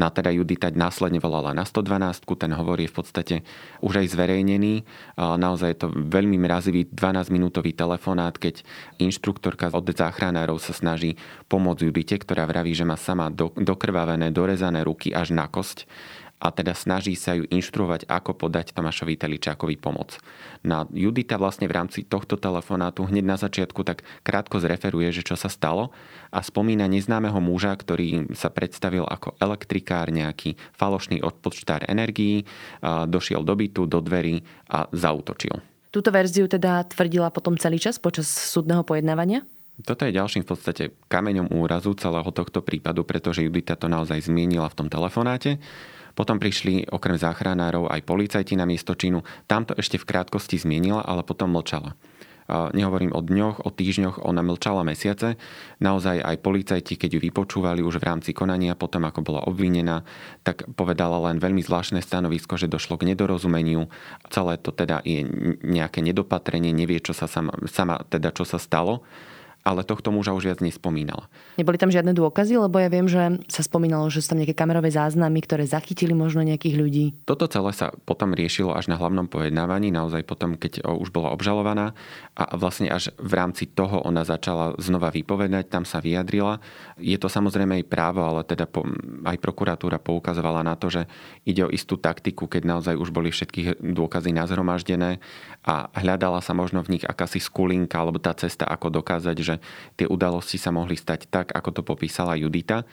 No 0.00 0.08
teda 0.08 0.32
Judita 0.32 0.72
následne 0.72 1.20
volala 1.20 1.52
na 1.52 1.68
112, 1.68 2.24
ten 2.40 2.56
hovor 2.56 2.80
je 2.80 2.88
v 2.88 2.96
podstate 2.96 3.36
už 3.84 4.00
aj 4.00 4.16
zverejnený. 4.16 4.88
Naozaj 5.20 5.68
je 5.68 5.78
to 5.84 5.88
veľmi 5.92 6.40
mrazivý 6.40 6.88
12-minútový 6.88 7.76
telefonát, 7.76 8.32
keď 8.32 8.64
inštruktorka 8.96 9.68
od 9.68 9.92
záchranárov 9.92 10.56
sa 10.56 10.72
snaží 10.72 11.20
pomôcť 11.52 11.84
Judite, 11.84 12.16
ktorá 12.16 12.48
vraví, 12.48 12.72
že 12.72 12.88
má 12.88 12.96
sama 12.96 13.28
dokrvavené, 13.34 14.32
dorezané 14.32 14.86
ruky 14.86 15.12
až 15.12 15.34
na 15.34 15.50
kosť 15.50 15.84
a 16.40 16.48
teda 16.48 16.72
snaží 16.72 17.12
sa 17.20 17.36
ju 17.36 17.44
inštruovať, 17.52 18.08
ako 18.08 18.32
podať 18.32 18.72
Tomášovi 18.72 19.20
Teličákovi 19.20 19.76
pomoc. 19.76 20.16
Na 20.64 20.88
Judita 20.88 21.36
vlastne 21.36 21.68
v 21.68 21.76
rámci 21.76 22.08
tohto 22.08 22.40
telefonátu 22.40 23.04
hneď 23.04 23.24
na 23.28 23.36
začiatku 23.36 23.84
tak 23.84 24.02
krátko 24.24 24.56
zreferuje, 24.56 25.12
že 25.12 25.20
čo 25.20 25.36
sa 25.36 25.52
stalo 25.52 25.92
a 26.32 26.40
spomína 26.40 26.88
neznámeho 26.88 27.36
muža, 27.44 27.76
ktorý 27.76 28.32
sa 28.32 28.48
predstavil 28.48 29.04
ako 29.04 29.36
elektrikár, 29.36 30.08
nejaký 30.08 30.56
falošný 30.80 31.20
odpočtár 31.20 31.84
energií, 31.84 32.48
došiel 32.84 33.44
do 33.44 33.52
bytu, 33.52 33.84
do 33.84 34.00
dverí 34.00 34.40
a 34.72 34.88
zautočil. 34.96 35.60
Túto 35.92 36.08
verziu 36.08 36.48
teda 36.48 36.88
tvrdila 36.88 37.28
potom 37.28 37.58
celý 37.60 37.76
čas 37.76 38.00
počas 38.00 38.30
súdneho 38.30 38.80
pojednávania? 38.80 39.44
Toto 39.80 40.04
je 40.04 40.12
ďalším 40.12 40.44
v 40.44 40.50
podstate 40.52 40.84
kameňom 41.08 41.56
úrazu 41.56 41.96
celého 41.96 42.28
tohto 42.36 42.60
prípadu, 42.60 43.00
pretože 43.00 43.40
Judita 43.40 43.80
to 43.80 43.88
naozaj 43.88 44.28
zmienila 44.28 44.68
v 44.68 44.76
tom 44.76 44.88
telefonáte. 44.92 45.56
Potom 46.14 46.42
prišli 46.42 46.88
okrem 46.90 47.16
záchranárov 47.16 47.90
aj 47.90 48.00
policajti 48.06 48.54
na 48.58 48.66
miesto 48.66 48.94
činu. 48.98 49.22
Tamto 49.46 49.74
ešte 49.78 49.96
v 49.96 50.08
krátkosti 50.08 50.60
zmienila, 50.60 51.04
ale 51.04 51.22
potom 51.26 51.52
mlčala. 51.54 51.94
Nehovorím 52.50 53.14
o 53.14 53.22
dňoch, 53.22 53.62
o 53.62 53.70
týždňoch, 53.70 54.26
ona 54.26 54.42
mlčala 54.42 54.82
mesiace. 54.82 55.38
Naozaj 55.78 56.18
aj 56.18 56.36
policajti, 56.42 56.98
keď 56.98 57.14
ju 57.14 57.20
vypočúvali 57.22 57.78
už 57.78 58.02
v 58.02 58.06
rámci 58.10 58.34
konania, 58.34 58.74
potom 58.74 59.06
ako 59.06 59.22
bola 59.22 59.46
obvinená, 59.46 60.02
tak 60.42 60.66
povedala 60.74 61.30
len 61.30 61.38
veľmi 61.38 61.62
zvláštne 61.62 62.02
stanovisko, 62.02 62.58
že 62.58 62.66
došlo 62.66 62.98
k 62.98 63.14
nedorozumeniu. 63.14 63.86
Celé 64.34 64.58
to 64.58 64.74
teda 64.74 64.98
je 65.06 65.22
nejaké 65.62 66.02
nedopatrenie, 66.02 66.74
nevie, 66.74 66.98
čo 66.98 67.14
sa 67.14 67.30
sama, 67.30 67.54
sama 67.70 68.02
teda 68.10 68.34
čo 68.34 68.42
sa 68.42 68.58
stalo 68.58 69.06
ale 69.60 69.84
tohto 69.84 70.08
muža 70.08 70.32
už 70.32 70.48
viac 70.48 70.60
nespomínala. 70.64 71.28
Neboli 71.60 71.76
tam 71.76 71.92
žiadne 71.92 72.16
dôkazy, 72.16 72.56
lebo 72.56 72.80
ja 72.80 72.88
viem, 72.88 73.04
že 73.04 73.44
sa 73.52 73.60
spomínalo, 73.60 74.08
že 74.08 74.24
sú 74.24 74.32
tam 74.32 74.40
nejaké 74.40 74.56
kamerové 74.56 74.88
záznamy, 74.88 75.44
ktoré 75.44 75.68
zachytili 75.68 76.16
možno 76.16 76.40
nejakých 76.40 76.76
ľudí. 76.80 77.06
Toto 77.28 77.44
celé 77.44 77.76
sa 77.76 77.92
potom 78.08 78.32
riešilo 78.32 78.72
až 78.72 78.88
na 78.88 78.96
hlavnom 78.96 79.28
pojednávaní, 79.28 79.92
naozaj 79.92 80.24
potom, 80.24 80.56
keď 80.56 80.84
už 80.88 81.12
bola 81.12 81.32
obžalovaná 81.36 81.92
a 82.34 82.56
vlastne 82.56 82.88
až 82.88 83.12
v 83.20 83.32
rámci 83.36 83.68
toho 83.68 84.00
ona 84.00 84.24
začala 84.24 84.74
znova 84.80 85.12
vypovedať, 85.12 85.68
tam 85.68 85.84
sa 85.84 86.00
vyjadrila. 86.00 86.58
Je 86.96 87.20
to 87.20 87.28
samozrejme 87.28 87.84
aj 87.84 87.90
právo, 87.90 88.24
ale 88.24 88.48
teda 88.48 88.64
aj 89.28 89.36
prokuratúra 89.38 90.00
poukazovala 90.00 90.64
na 90.64 90.74
to, 90.80 90.88
že 90.88 91.04
ide 91.44 91.68
o 91.68 91.72
istú 91.72 92.00
taktiku, 92.00 92.48
keď 92.48 92.62
naozaj 92.64 92.94
už 92.96 93.12
boli 93.12 93.28
všetky 93.28 93.76
dôkazy 93.80 94.32
nazhromaždené 94.32 95.20
a 95.60 95.92
hľadala 95.92 96.40
sa 96.40 96.56
možno 96.56 96.80
v 96.80 96.96
nich 96.96 97.04
akási 97.04 97.42
skulinka 97.42 98.00
alebo 98.00 98.16
tá 98.16 98.32
cesta, 98.32 98.64
ako 98.64 99.00
dokázať, 99.00 99.36
že 99.36 99.49
tie 99.96 100.06
udalosti 100.06 100.60
sa 100.60 100.70
mohli 100.70 100.94
stať 100.94 101.26
tak, 101.32 101.46
ako 101.56 101.80
to 101.80 101.82
popísala 101.82 102.36
Judita. 102.36 102.84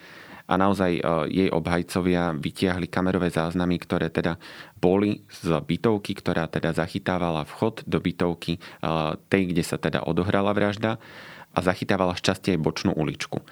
A 0.48 0.56
naozaj 0.56 0.92
e, 0.96 1.02
jej 1.28 1.50
obhajcovia 1.52 2.32
vytiahli 2.32 2.88
kamerové 2.88 3.28
záznamy, 3.28 3.76
ktoré 3.84 4.08
teda 4.08 4.40
boli 4.80 5.20
z 5.28 5.60
bytovky, 5.60 6.16
ktorá 6.16 6.48
teda 6.48 6.72
zachytávala 6.72 7.44
vchod 7.44 7.84
do 7.84 8.00
bytovky 8.00 8.56
e, 8.56 8.60
tej, 9.28 9.52
kde 9.52 9.60
sa 9.60 9.76
teda 9.76 10.08
odohrala 10.08 10.56
vražda 10.56 10.96
a 11.58 11.66
zachytávala 11.66 12.14
šťastie 12.14 12.54
aj 12.54 12.62
bočnú 12.62 12.94
uličku. 12.94 13.42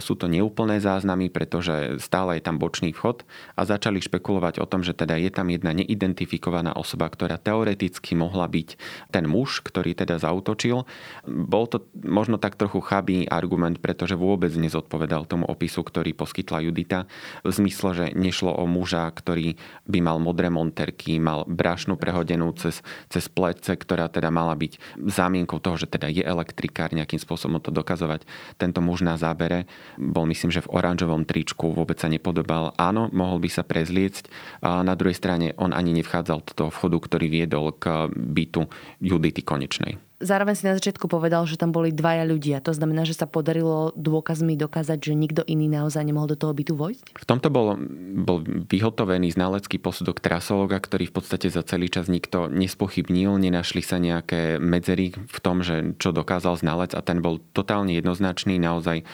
Sú 0.00 0.16
to 0.16 0.32
neúplné 0.32 0.80
záznamy, 0.80 1.28
pretože 1.28 2.00
stále 2.00 2.40
je 2.40 2.42
tam 2.48 2.56
bočný 2.56 2.96
vchod 2.96 3.28
a 3.52 3.68
začali 3.68 4.00
špekulovať 4.00 4.64
o 4.64 4.66
tom, 4.66 4.80
že 4.80 4.96
teda 4.96 5.20
je 5.20 5.28
tam 5.28 5.52
jedna 5.52 5.76
neidentifikovaná 5.76 6.72
osoba, 6.72 7.12
ktorá 7.12 7.36
teoreticky 7.36 8.16
mohla 8.16 8.48
byť 8.48 8.80
ten 9.12 9.28
muž, 9.28 9.60
ktorý 9.60 9.92
teda 9.92 10.16
zautočil. 10.16 10.88
Bol 11.28 11.68
to 11.68 11.84
možno 12.00 12.40
tak 12.40 12.56
trochu 12.56 12.80
chabý 12.80 13.28
argument, 13.28 13.76
pretože 13.84 14.16
vôbec 14.16 14.56
nezodpovedal 14.56 15.28
tomu 15.28 15.44
opisu, 15.44 15.84
ktorý 15.84 16.16
poskytla 16.16 16.64
Judita, 16.64 17.04
v 17.44 17.52
zmysle, 17.52 17.90
že 17.92 18.06
nešlo 18.16 18.56
o 18.56 18.64
muža, 18.64 19.04
ktorý 19.12 19.60
by 19.84 19.98
mal 20.00 20.16
modré 20.16 20.48
monterky, 20.48 21.20
mal 21.20 21.44
brašnu 21.44 22.00
prehodenú 22.00 22.56
cez, 22.56 22.80
cez 23.12 23.28
plece, 23.28 23.76
ktorá 23.76 24.08
teda 24.08 24.32
mala 24.32 24.56
byť 24.56 24.96
zámienkou 24.96 25.58
toho, 25.58 25.76
že 25.76 25.90
teda 25.90 26.08
je 26.08 26.22
elektrikár 26.22 26.94
nejakým 26.94 27.18
spôsobom 27.18 27.49
spôsobom 27.50 27.58
to 27.58 27.74
dokazovať. 27.74 28.22
Tento 28.54 28.78
muž 28.78 29.02
na 29.02 29.18
zábere 29.18 29.66
bol 29.98 30.30
myslím, 30.30 30.54
že 30.54 30.62
v 30.62 30.70
oranžovom 30.70 31.26
tričku, 31.26 31.74
vôbec 31.74 31.98
sa 31.98 32.06
nepodobal. 32.06 32.70
Áno, 32.78 33.10
mohol 33.10 33.42
by 33.42 33.50
sa 33.50 33.66
prezliecť. 33.66 34.30
A 34.62 34.86
na 34.86 34.94
druhej 34.94 35.18
strane 35.18 35.58
on 35.58 35.74
ani 35.74 35.90
nevchádzal 35.98 36.46
do 36.46 36.52
toho 36.54 36.70
vchodu, 36.70 36.96
ktorý 37.02 37.26
viedol 37.26 37.74
k 37.74 38.06
bytu 38.14 38.70
Judity 39.02 39.42
Konečnej. 39.42 40.09
Zároveň 40.20 40.52
si 40.52 40.68
na 40.68 40.76
začiatku 40.76 41.08
povedal, 41.08 41.48
že 41.48 41.56
tam 41.56 41.72
boli 41.72 41.96
dvaja 41.96 42.28
ľudia. 42.28 42.60
To 42.60 42.76
znamená, 42.76 43.08
že 43.08 43.16
sa 43.16 43.24
podarilo 43.24 43.96
dôkazmi 43.96 44.52
dokázať, 44.52 45.00
že 45.00 45.16
nikto 45.16 45.40
iný 45.48 45.72
naozaj 45.72 46.04
nemohol 46.04 46.28
do 46.28 46.36
toho 46.36 46.52
bytu 46.52 46.76
vojsť? 46.76 47.16
V 47.16 47.24
tomto 47.24 47.48
bol, 47.48 47.80
bol 48.20 48.44
vyhotovený 48.44 49.32
znalecký 49.32 49.80
posudok 49.80 50.20
trasologa, 50.20 50.76
ktorý 50.76 51.08
v 51.08 51.14
podstate 51.16 51.48
za 51.48 51.64
celý 51.64 51.88
čas 51.88 52.12
nikto 52.12 52.52
nespochybnil. 52.52 53.40
Nenašli 53.40 53.80
sa 53.80 53.96
nejaké 53.96 54.60
medzery 54.60 55.16
v 55.16 55.38
tom, 55.40 55.64
že 55.64 55.96
čo 55.96 56.12
dokázal 56.12 56.60
znalec 56.60 56.92
a 56.92 57.00
ten 57.00 57.24
bol 57.24 57.40
totálne 57.56 57.96
jednoznačný. 57.96 58.60
Naozaj 58.60 59.08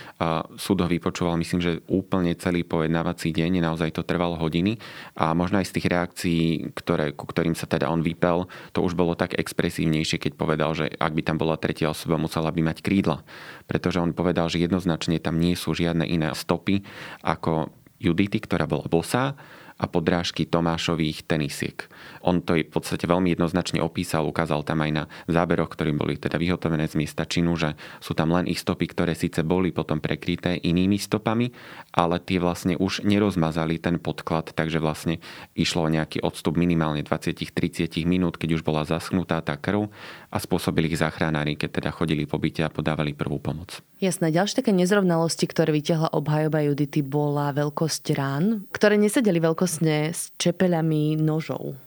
súd 0.59 0.83
ho 0.83 0.91
vypočúval, 0.91 1.39
myslím, 1.39 1.63
že 1.63 1.87
úplne 1.87 2.35
celý 2.35 2.67
pojednávací 2.67 3.31
deň. 3.31 3.63
Naozaj 3.63 3.95
to 3.95 4.03
trvalo 4.03 4.35
hodiny. 4.43 4.83
A 5.15 5.39
možno 5.39 5.63
aj 5.63 5.71
z 5.71 5.75
tých 5.79 5.87
reakcií, 5.87 6.75
ktoré, 6.75 7.15
ku 7.15 7.31
ktorým 7.31 7.55
sa 7.55 7.71
teda 7.71 7.87
on 7.87 8.03
vypel, 8.03 8.51
to 8.75 8.83
už 8.83 8.99
bolo 8.99 9.15
tak 9.15 9.39
expresívnejšie, 9.39 10.19
keď 10.19 10.35
povedal, 10.35 10.75
že 10.75 10.96
ak 10.97 11.13
by 11.13 11.23
tam 11.23 11.37
bola 11.37 11.61
tretia 11.61 11.93
osoba, 11.93 12.19
musela 12.19 12.51
by 12.51 12.61
mať 12.65 12.83
krídla. 12.83 13.23
Pretože 13.69 14.01
on 14.03 14.17
povedal, 14.17 14.49
že 14.49 14.61
jednoznačne 14.61 15.21
tam 15.23 15.39
nie 15.39 15.55
sú 15.55 15.77
žiadne 15.77 16.09
iné 16.09 16.33
stopy 16.33 16.83
ako 17.23 17.71
Judity, 17.97 18.41
ktorá 18.45 18.69
bola 18.69 18.85
bosá 18.89 19.37
a 19.77 19.85
podrážky 19.85 20.49
Tomášových 20.49 21.29
tenisiek. 21.29 21.85
On 22.27 22.43
to 22.43 22.59
v 22.59 22.67
podstate 22.67 23.07
veľmi 23.07 23.39
jednoznačne 23.39 23.79
opísal, 23.79 24.27
ukázal 24.27 24.67
tam 24.67 24.83
aj 24.83 24.91
na 24.91 25.05
záberoch, 25.31 25.71
ktorí 25.71 25.95
boli 25.95 26.19
teda 26.19 26.43
vyhotovené 26.43 26.91
z 26.91 26.99
miesta 26.99 27.23
činu, 27.23 27.55
že 27.55 27.79
sú 28.03 28.19
tam 28.19 28.35
len 28.35 28.51
ich 28.51 28.59
stopy, 28.59 28.91
ktoré 28.91 29.15
síce 29.15 29.47
boli 29.47 29.71
potom 29.71 30.03
prekryté 30.03 30.59
inými 30.59 30.99
stopami, 30.99 31.55
ale 31.95 32.19
tie 32.19 32.43
vlastne 32.43 32.75
už 32.75 33.07
nerozmazali 33.07 33.79
ten 33.79 34.03
podklad, 34.03 34.51
takže 34.59 34.83
vlastne 34.83 35.23
išlo 35.55 35.87
o 35.87 35.93
nejaký 35.93 36.19
odstup 36.27 36.59
minimálne 36.59 37.07
20-30 37.07 38.03
minút, 38.03 38.43
keď 38.43 38.59
už 38.59 38.63
bola 38.67 38.83
zaschnutá 38.83 39.39
tá 39.39 39.55
krv 39.55 39.87
a 40.35 40.37
spôsobili 40.43 40.91
ich 40.91 40.99
záchranári, 40.99 41.55
keď 41.55 41.79
teda 41.79 41.91
chodili 41.95 42.27
po 42.27 42.43
byte 42.43 42.67
a 42.67 42.75
podávali 42.75 43.15
prvú 43.15 43.39
pomoc. 43.39 43.79
Jasné, 44.03 44.35
ďalšie 44.35 44.67
také 44.67 44.75
nezrovnalosti, 44.75 45.47
ktoré 45.47 45.71
vytiahla 45.71 46.11
obhajoba 46.11 46.67
Judity, 46.67 47.07
bola 47.07 47.55
veľkosť 47.55 48.05
rán, 48.19 48.67
ktoré 48.75 48.99
nesedeli 48.99 49.39
veľkosne 49.39 50.11
s 50.11 50.35
čepeľami 50.37 51.17
nožov. 51.17 51.86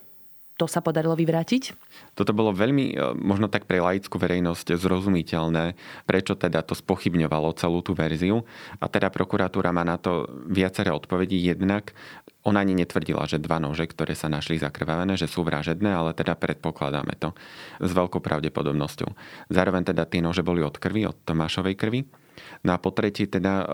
To 0.60 0.68
sa 0.68 0.84
podarilo 0.84 1.16
vyvrátiť? 1.16 1.72
Toto 2.20 2.36
bolo 2.36 2.52
veľmi, 2.52 2.86
e, 2.92 2.96
možno 3.16 3.48
tak 3.48 3.64
pre 3.64 3.80
laickú 3.80 4.20
verejnosť 4.20 4.76
zrozumiteľné, 4.76 5.80
prečo 6.04 6.36
teda 6.36 6.68
to 6.68 6.76
spochybňovalo 6.76 7.56
celú 7.56 7.80
tú 7.80 7.96
verziu. 7.96 8.44
A 8.84 8.92
teda 8.92 9.08
prokuratúra 9.08 9.72
má 9.72 9.88
na 9.88 9.96
to 9.96 10.28
viaceré 10.52 10.92
odpovedi. 10.92 11.40
Jednak 11.40 11.96
ona 12.44 12.60
ani 12.60 12.76
netvrdila, 12.76 13.24
že 13.24 13.40
dva 13.40 13.64
nože, 13.64 13.88
ktoré 13.88 14.20
sa 14.20 14.28
našli 14.28 14.60
zakrvavené, 14.60 15.16
že 15.16 15.32
sú 15.32 15.48
vražedné, 15.48 15.96
ale 15.96 16.12
teda 16.12 16.36
predpokladáme 16.36 17.16
to 17.16 17.32
s 17.80 17.92
veľkou 17.96 18.20
pravdepodobnosťou. 18.20 19.16
Zároveň 19.48 19.96
teda 19.96 20.04
tie 20.12 20.20
nože 20.20 20.44
boli 20.44 20.60
od 20.60 20.76
krvi, 20.76 21.08
od 21.08 21.16
Tomášovej 21.24 21.76
krvi. 21.80 22.04
No 22.68 22.76
a 22.76 22.78
po 22.84 22.92
tretí 22.92 23.32
teda 23.32 23.64
e, 23.64 23.68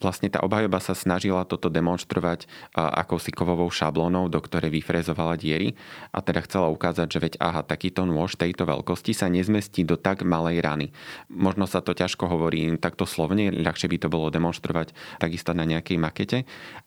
vlastne 0.00 0.32
tá 0.32 0.40
obhajoba 0.40 0.80
sa 0.80 0.96
snažila 0.96 1.44
toto 1.44 1.68
demonstrovať 1.68 2.48
akousi 2.74 3.30
kovovou 3.30 3.68
šablónou, 3.68 4.32
do 4.32 4.40
ktorej 4.40 4.72
vyfrezovala 4.80 5.36
diery 5.36 5.76
a 6.10 6.24
teda 6.24 6.42
chcela 6.48 6.72
ukázať, 6.72 7.06
že 7.06 7.18
veď 7.20 7.34
aha, 7.38 7.60
takýto 7.62 8.08
nôž 8.08 8.34
tejto 8.40 8.64
veľkosti 8.64 9.12
sa 9.12 9.28
nezmestí 9.28 9.84
do 9.84 10.00
tak 10.00 10.24
malej 10.24 10.64
rany. 10.64 10.86
Možno 11.28 11.68
sa 11.68 11.84
to 11.84 11.92
ťažko 11.92 12.26
hovorí 12.26 12.72
takto 12.80 13.04
slovne, 13.04 13.52
ľahšie 13.52 13.86
by 13.92 13.98
to 14.00 14.08
bolo 14.08 14.32
demonstrovať 14.32 14.96
takisto 15.20 15.52
na 15.52 15.68
nejakej 15.68 16.00
makete, 16.00 16.38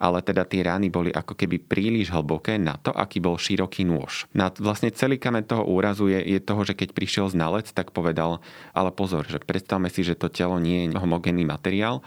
ale 0.01 0.25
teda 0.25 0.43
tie 0.49 0.65
rány 0.65 0.89
boli 0.89 1.13
ako 1.13 1.37
keby 1.37 1.61
príliš 1.61 2.09
hlboké 2.09 2.57
na 2.57 2.81
to, 2.81 2.89
aký 2.89 3.21
bol 3.21 3.37
široký 3.37 3.85
nôž. 3.85 4.25
Na 4.33 4.49
vlastne 4.49 4.89
celý 4.89 5.21
kamen 5.21 5.45
toho 5.45 5.63
úrazu 5.69 6.09
je, 6.09 6.17
je 6.17 6.39
toho, 6.41 6.65
že 6.65 6.73
keď 6.73 6.97
prišiel 6.97 7.29
znalec, 7.29 7.69
tak 7.69 7.93
povedal, 7.93 8.41
ale 8.73 8.89
pozor, 8.89 9.29
že 9.29 9.37
predstavme 9.37 9.93
si, 9.93 10.01
že 10.01 10.17
to 10.17 10.33
telo 10.33 10.57
nie 10.57 10.89
je 10.89 10.97
homogénny 10.97 11.45
materiál 11.45 12.01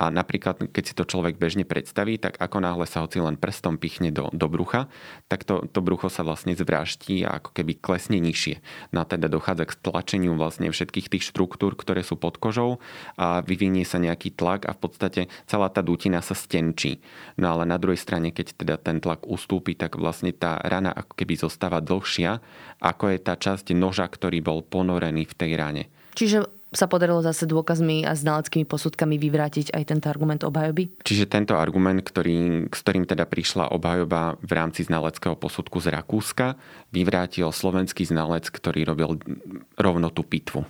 a 0.00 0.08
napríklad 0.08 0.72
keď 0.72 0.84
si 0.88 0.96
to 0.96 1.04
človek 1.04 1.36
bežne 1.36 1.68
predstaví, 1.68 2.16
tak 2.16 2.40
ako 2.40 2.64
náhle 2.64 2.88
sa 2.88 3.04
hoci 3.04 3.20
len 3.20 3.36
prstom 3.36 3.76
pichne 3.76 4.08
do, 4.08 4.32
do 4.32 4.48
brucha, 4.48 4.88
tak 5.28 5.44
to, 5.44 5.68
to 5.68 5.84
brucho 5.84 6.08
sa 6.08 6.24
vlastne 6.24 6.56
zvráští 6.56 7.28
a 7.28 7.36
ako 7.36 7.52
keby 7.52 7.76
klesne 7.76 8.16
nižšie. 8.16 8.64
No 8.96 9.04
a 9.04 9.06
teda 9.06 9.28
dochádza 9.28 9.68
k 9.68 9.76
stlačeniu 9.76 10.40
vlastne 10.40 10.72
všetkých 10.72 11.12
tých 11.12 11.28
štruktúr, 11.28 11.76
ktoré 11.76 12.00
sú 12.00 12.16
pod 12.16 12.40
kožou 12.40 12.80
a 13.20 13.44
vyvinie 13.44 13.84
sa 13.84 14.00
nejaký 14.00 14.32
tlak 14.32 14.64
a 14.64 14.72
v 14.72 14.80
podstate 14.80 15.20
celá 15.44 15.68
tá 15.68 15.84
dutina 15.84 16.24
sa 16.24 16.32
stenčí. 16.32 17.04
No 17.36 17.52
ale 17.52 17.68
na 17.68 17.76
druhej 17.76 18.00
strane, 18.00 18.32
keď 18.32 18.56
teda 18.56 18.80
ten 18.80 19.04
tlak 19.04 19.28
ustúpi, 19.28 19.76
tak 19.76 20.00
vlastne 20.00 20.32
tá 20.32 20.56
rana 20.64 20.96
ako 20.96 21.12
keby 21.12 21.36
zostáva 21.36 21.84
dlhšia, 21.84 22.40
ako 22.80 23.12
je 23.12 23.18
tá 23.20 23.36
časť 23.36 23.76
noža, 23.76 24.08
ktorý 24.08 24.40
bol 24.40 24.64
ponorený 24.64 25.28
v 25.28 25.36
tej 25.36 25.52
rane. 25.60 25.92
Čiže 26.16 26.59
sa 26.70 26.86
podarilo 26.86 27.18
zase 27.18 27.50
dôkazmi 27.50 28.06
a 28.06 28.14
znaleckými 28.14 28.62
posudkami 28.62 29.18
vyvrátiť 29.18 29.74
aj 29.74 29.82
tento 29.90 30.06
argument 30.06 30.46
obhajoby? 30.46 31.02
Čiže 31.02 31.26
tento 31.26 31.58
argument, 31.58 31.98
ktorý, 32.02 32.70
s 32.70 32.80
ktorým 32.82 33.04
teda 33.10 33.26
prišla 33.26 33.74
obhajoba 33.74 34.38
v 34.38 34.52
rámci 34.54 34.86
znaleckého 34.86 35.34
posudku 35.34 35.82
z 35.82 35.90
Rakúska, 35.90 36.54
vyvrátil 36.94 37.50
slovenský 37.50 38.06
znalec, 38.06 38.46
ktorý 38.46 38.86
robil 38.86 39.18
rovno 39.74 40.14
tú 40.14 40.22
pitvu. 40.22 40.62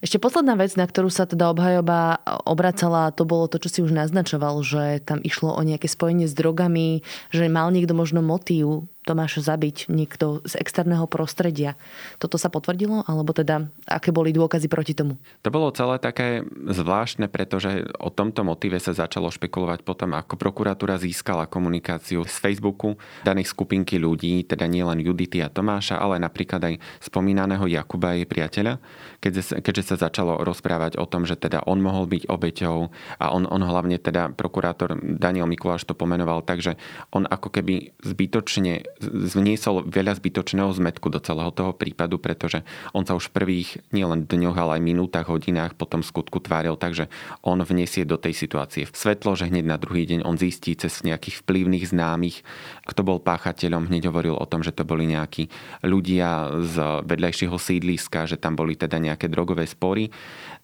Ešte 0.00 0.16
posledná 0.16 0.56
vec, 0.56 0.74
na 0.74 0.88
ktorú 0.88 1.12
sa 1.12 1.28
teda 1.28 1.52
obhajoba 1.52 2.18
obracala, 2.48 3.12
to 3.12 3.28
bolo 3.28 3.46
to, 3.46 3.60
čo 3.60 3.68
si 3.68 3.80
už 3.84 3.92
naznačoval, 3.92 4.60
že 4.64 5.04
tam 5.04 5.20
išlo 5.20 5.52
o 5.54 5.60
nejaké 5.60 5.86
spojenie 5.86 6.24
s 6.24 6.34
drogami, 6.34 7.04
že 7.30 7.52
mal 7.52 7.68
niekto 7.68 7.92
možno 7.92 8.24
motív 8.24 8.88
Tomáša 9.04 9.44
zabiť 9.44 9.92
niekto 9.92 10.40
z 10.48 10.56
externého 10.56 11.04
prostredia. 11.04 11.76
Toto 12.16 12.40
sa 12.40 12.48
potvrdilo? 12.48 13.04
Alebo 13.04 13.36
teda, 13.36 13.68
aké 13.84 14.08
boli 14.10 14.32
dôkazy 14.32 14.66
proti 14.72 14.96
tomu? 14.96 15.20
To 15.44 15.52
bolo 15.52 15.68
celé 15.76 16.00
také 16.00 16.40
zvláštne, 16.48 17.28
pretože 17.28 17.84
o 18.00 18.08
tomto 18.08 18.48
motive 18.48 18.80
sa 18.80 18.96
začalo 18.96 19.28
špekulovať 19.28 19.84
potom, 19.84 20.16
ako 20.16 20.40
prokuratúra 20.40 20.96
získala 20.96 21.44
komunikáciu 21.44 22.24
z 22.24 22.36
Facebooku 22.40 22.96
daných 23.28 23.52
skupinky 23.52 24.00
ľudí, 24.00 24.48
teda 24.48 24.64
nielen 24.64 25.04
Judity 25.04 25.44
a 25.44 25.52
Tomáša, 25.52 26.00
ale 26.00 26.16
napríklad 26.16 26.64
aj 26.64 26.74
spomínaného 27.04 27.68
Jakuba, 27.68 28.16
jej 28.16 28.24
priateľa, 28.24 28.80
keďže, 29.20 29.60
keďže 29.60 29.84
sa 29.94 29.96
začalo 30.08 30.40
rozprávať 30.40 30.96
o 30.96 31.04
tom, 31.04 31.28
že 31.28 31.36
teda 31.36 31.60
on 31.68 31.84
mohol 31.84 32.08
byť 32.08 32.24
obeťou 32.24 32.88
a 33.20 33.24
on, 33.36 33.44
on 33.44 33.60
hlavne 33.60 34.00
teda 34.00 34.32
prokurátor 34.32 34.96
Daniel 34.96 35.44
Mikuláš 35.44 35.84
to 35.84 35.92
pomenoval 35.92 36.40
tak, 36.40 36.64
že 36.64 36.80
on 37.12 37.28
ako 37.28 37.52
keby 37.52 37.92
zbytočne 38.00 38.93
vniesol 39.02 39.86
veľa 39.86 40.18
zbytočného 40.18 40.70
zmetku 40.74 41.10
do 41.10 41.22
celého 41.22 41.50
toho 41.54 41.72
prípadu, 41.74 42.18
pretože 42.18 42.62
on 42.96 43.06
sa 43.06 43.14
už 43.14 43.30
v 43.30 43.34
prvých 43.36 43.70
nielen 43.90 44.26
dňoch, 44.26 44.56
ale 44.56 44.78
aj 44.78 44.82
minútach, 44.82 45.26
hodinách 45.28 45.74
potom 45.74 46.02
skutku 46.02 46.38
tváril, 46.38 46.78
takže 46.78 47.10
on 47.42 47.60
vniesie 47.62 48.06
do 48.06 48.18
tej 48.20 48.34
situácie 48.36 48.86
svetlo, 48.90 49.34
že 49.34 49.50
hneď 49.50 49.64
na 49.66 49.78
druhý 49.80 50.06
deň 50.06 50.22
on 50.22 50.38
zistí 50.38 50.78
cez 50.78 51.02
nejakých 51.02 51.42
vplyvných 51.42 51.90
známych, 51.90 52.46
kto 52.86 53.00
bol 53.02 53.18
páchateľom, 53.18 53.90
hneď 53.90 54.08
hovoril 54.12 54.38
o 54.38 54.46
tom, 54.46 54.62
že 54.62 54.70
to 54.70 54.86
boli 54.86 55.08
nejakí 55.10 55.50
ľudia 55.82 56.62
z 56.62 57.04
vedľajšieho 57.04 57.56
sídliska, 57.56 58.30
že 58.30 58.38
tam 58.38 58.54
boli 58.54 58.78
teda 58.78 59.00
nejaké 59.00 59.26
drogové 59.26 59.66
spory. 59.66 60.12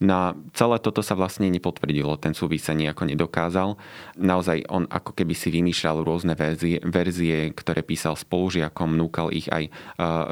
Na 0.00 0.32
celé 0.56 0.80
toto 0.80 1.04
sa 1.04 1.12
vlastne 1.12 1.48
nepotvrdilo, 1.52 2.16
ten 2.16 2.32
súvis 2.32 2.64
sa 2.64 2.72
nejako 2.72 3.04
nedokázal. 3.08 3.76
Naozaj 4.16 4.68
on 4.72 4.88
ako 4.88 5.12
keby 5.12 5.34
si 5.36 5.52
vymýšľal 5.52 6.00
rôzne 6.00 6.32
verzie, 6.32 6.80
verzie 6.80 7.52
ktoré 7.52 7.84
písal 7.84 8.16
spolužiakom, 8.20 8.92
núkal 8.92 9.32
ich 9.32 9.48
aj 9.48 9.72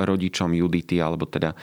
rodičom 0.04 0.52
Judity, 0.52 1.00
alebo 1.00 1.24
teda 1.24 1.56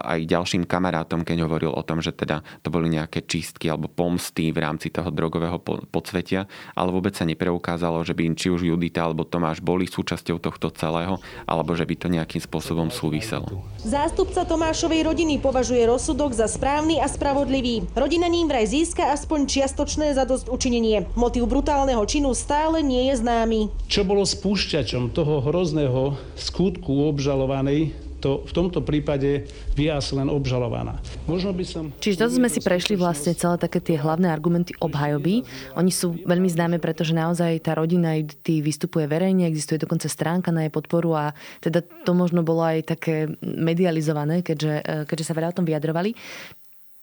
aj 0.00 0.24
ďalším 0.24 0.64
kamarátom, 0.64 1.22
keď 1.22 1.44
hovoril 1.44 1.72
o 1.76 1.82
tom, 1.84 2.00
že 2.00 2.16
teda 2.16 2.40
to 2.64 2.72
boli 2.72 2.88
nejaké 2.88 3.22
čistky 3.28 3.68
alebo 3.68 3.92
pomsty 3.92 4.50
v 4.50 4.64
rámci 4.64 4.88
toho 4.88 5.12
drogového 5.12 5.60
podsvetia, 5.92 6.48
ale 6.72 6.90
vôbec 6.90 7.12
sa 7.12 7.28
nepreukázalo, 7.28 8.00
že 8.02 8.16
by 8.16 8.32
či 8.32 8.48
už 8.48 8.64
Judita 8.64 9.04
alebo 9.04 9.28
Tomáš 9.28 9.60
boli 9.60 9.84
súčasťou 9.84 10.40
tohto 10.40 10.72
celého, 10.72 11.20
alebo 11.44 11.76
že 11.76 11.84
by 11.84 11.94
to 11.98 12.08
nejakým 12.08 12.40
spôsobom 12.40 12.88
súviselo. 12.88 13.66
Zástupca 13.82 14.46
Tomášovej 14.46 15.04
rodiny 15.04 15.42
považuje 15.42 15.84
rozsudok 15.84 16.32
za 16.32 16.46
správny 16.46 17.02
a 17.02 17.10
spravodlivý. 17.10 17.84
Rodina 17.92 18.30
ním 18.30 18.46
vraj 18.46 18.70
získa 18.70 19.12
aspoň 19.12 19.50
čiastočné 19.50 20.14
zadosť 20.14 20.46
učinenie. 20.48 21.10
Motív 21.18 21.50
brutálneho 21.50 22.00
činu 22.06 22.32
stále 22.32 22.80
nie 22.80 23.10
je 23.10 23.18
známy. 23.18 23.60
Čo 23.90 24.06
bolo 24.06 24.22
spúšťačom 24.22 25.10
toho 25.10 25.42
hrozného 25.50 26.14
skutku 26.38 27.10
obžalovanej, 27.10 27.90
to 28.20 28.44
v 28.44 28.52
tomto 28.52 28.84
prípade 28.84 29.48
vyjás 29.72 30.12
len 30.12 30.28
obžalovaná. 30.28 31.00
Možno 31.24 31.56
by 31.56 31.64
som... 31.64 31.88
Čiže 32.04 32.20
toto 32.20 32.36
sme 32.36 32.52
si 32.52 32.60
prešli 32.60 32.94
vlastne 32.94 33.32
celé 33.32 33.56
také 33.56 33.80
tie 33.80 33.96
hlavné 33.96 34.28
argumenty 34.28 34.76
obhajoby. 34.76 35.40
Oni 35.74 35.88
sú 35.88 36.14
veľmi 36.28 36.46
známe, 36.52 36.76
pretože 36.78 37.16
naozaj 37.16 37.64
tá 37.64 37.72
rodina 37.74 38.14
Judity 38.20 38.60
vystupuje 38.60 39.08
verejne, 39.08 39.48
existuje 39.48 39.80
dokonca 39.80 40.06
stránka 40.06 40.52
na 40.52 40.68
jej 40.68 40.72
podporu 40.72 41.16
a 41.16 41.24
teda 41.64 41.80
to 41.80 42.12
možno 42.12 42.44
bolo 42.44 42.60
aj 42.60 42.92
také 42.92 43.24
medializované, 43.40 44.44
keďže, 44.44 45.08
keďže 45.08 45.24
sa 45.24 45.34
veľa 45.34 45.56
o 45.56 45.56
tom 45.56 45.64
vyjadrovali. 45.64 46.12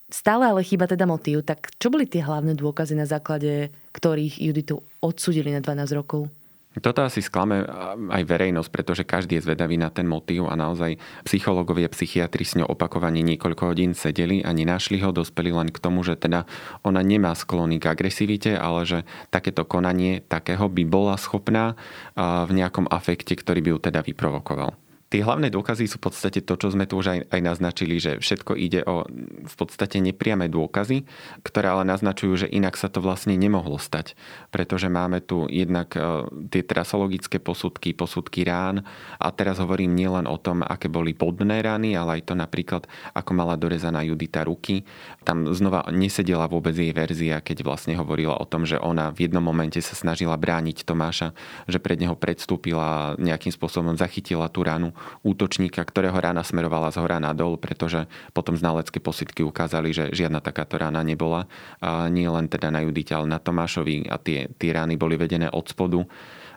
Stále 0.07 0.47
ale 0.47 0.63
chýba 0.63 0.85
teda 0.87 1.03
motív. 1.09 1.43
Tak 1.43 1.81
čo 1.81 1.89
boli 1.89 2.05
tie 2.05 2.23
hlavné 2.23 2.55
dôkazy, 2.55 2.93
na 2.93 3.09
základe 3.09 3.73
ktorých 3.91 4.39
Juditu 4.39 4.85
odsudili 5.01 5.49
na 5.49 5.65
12 5.65 5.97
rokov? 5.97 6.29
Toto 6.77 7.03
asi 7.03 7.25
sklame 7.25 7.65
aj 8.13 8.23
verejnosť, 8.23 8.69
pretože 8.69 9.03
každý 9.03 9.37
je 9.37 9.45
zvedavý 9.49 9.77
na 9.77 9.89
ten 9.89 10.05
motív 10.05 10.47
a 10.47 10.55
naozaj 10.55 11.01
psychológovia, 11.25 11.91
psychiatri 11.91 12.45
s 12.45 12.57
ňou 12.57 12.73
opakovane 12.73 13.19
niekoľko 13.25 13.73
hodín 13.73 13.97
sedeli 13.97 14.45
a 14.45 14.53
nenašli 14.55 15.01
ho, 15.01 15.11
dospeli 15.11 15.51
len 15.51 15.73
k 15.73 15.81
tomu, 15.81 16.05
že 16.05 16.15
teda 16.15 16.45
ona 16.85 17.01
nemá 17.03 17.35
sklony 17.35 17.81
k 17.81 17.91
agresivite, 17.91 18.55
ale 18.55 18.87
že 18.87 18.99
takéto 19.33 19.65
konanie 19.67 20.23
takého 20.23 20.71
by 20.71 20.83
bola 20.87 21.19
schopná 21.19 21.75
v 22.17 22.51
nejakom 22.53 22.87
afekte, 22.87 23.35
ktorý 23.35 23.59
by 23.61 23.69
ju 23.73 23.79
teda 23.91 23.99
vyprovokoval. 24.05 24.86
Tie 25.07 25.23
hlavné 25.23 25.47
dôkazy 25.47 25.87
sú 25.87 26.03
v 26.03 26.11
podstate 26.11 26.43
to, 26.43 26.59
čo 26.59 26.67
sme 26.75 26.83
tu 26.83 26.99
už 26.99 27.07
aj, 27.15 27.19
aj 27.31 27.41
naznačili, 27.41 27.95
že 27.95 28.19
všetko 28.19 28.59
ide 28.59 28.83
o 28.83 29.07
v 29.47 29.55
podstate 29.55 30.03
nepriame 30.03 30.51
dôkazy, 30.51 31.07
ktoré 31.47 31.71
ale 31.71 31.87
naznačujú, 31.87 32.43
že 32.43 32.51
inak 32.51 32.75
sa 32.75 32.91
to 32.91 32.99
vlastne 32.99 33.39
nemohlo 33.39 33.79
stať. 33.79 34.19
Pretože 34.51 34.91
máme 34.91 35.23
tu 35.23 35.47
jednak 35.47 35.95
uh, 35.95 36.27
tie 36.51 36.59
trasologické 36.59 37.39
posudky, 37.39 37.95
posudky 37.95 38.43
rán 38.43 38.83
a 39.15 39.31
teraz 39.31 39.63
hovorím 39.63 39.95
nielen 39.95 40.27
o 40.27 40.35
tom, 40.35 40.59
aké 40.59 40.91
boli 40.91 41.15
podné 41.15 41.63
rany, 41.63 41.95
ale 41.95 42.19
aj 42.19 42.27
to 42.27 42.33
napríklad, 42.35 42.83
ako 43.15 43.31
mala 43.31 43.55
dorezaná 43.55 44.03
Judita 44.03 44.43
ruky. 44.43 44.83
Tam 45.23 45.47
znova 45.55 45.87
nesedela 45.87 46.51
vôbec 46.51 46.75
jej 46.75 46.91
verzia, 46.91 47.39
keď 47.39 47.63
vlastne 47.63 47.95
hovorila 47.95 48.35
o 48.35 48.43
tom, 48.43 48.67
že 48.67 48.75
ona 48.75 49.15
v 49.15 49.31
jednom 49.31 49.43
momente 49.45 49.79
sa 49.79 49.95
snažila 49.95 50.35
brániť 50.35 50.83
Tomáša, 50.83 51.31
že 51.63 51.79
pred 51.79 51.95
neho 51.95 52.19
predstúpila, 52.19 53.15
nejakým 53.15 53.55
spôsobom 53.55 53.95
zachytila 53.95 54.51
tú 54.51 54.67
ránu 54.67 54.96
útočníka, 55.21 55.81
ktorého 55.85 56.15
rána 56.17 56.41
smerovala 56.43 56.91
z 56.91 56.99
hora 57.01 57.21
nadol, 57.21 57.55
pretože 57.55 58.05
potom 58.33 58.57
znalecké 58.57 58.99
positky 58.99 59.41
ukázali, 59.45 59.93
že 59.93 60.03
žiadna 60.11 60.43
takáto 60.43 60.77
rána 60.77 61.01
nebola. 61.01 61.45
A 61.79 62.11
nie 62.11 62.27
len 62.27 62.49
teda 62.51 62.73
na 62.73 62.83
Judite, 62.83 63.15
ale 63.15 63.29
na 63.29 63.39
Tomášovi 63.39 64.09
a 64.09 64.17
tie, 64.19 64.49
tie 64.57 64.71
rány 64.73 64.99
boli 64.99 65.15
vedené 65.15 65.47
od 65.49 65.65
spodu. 65.69 66.03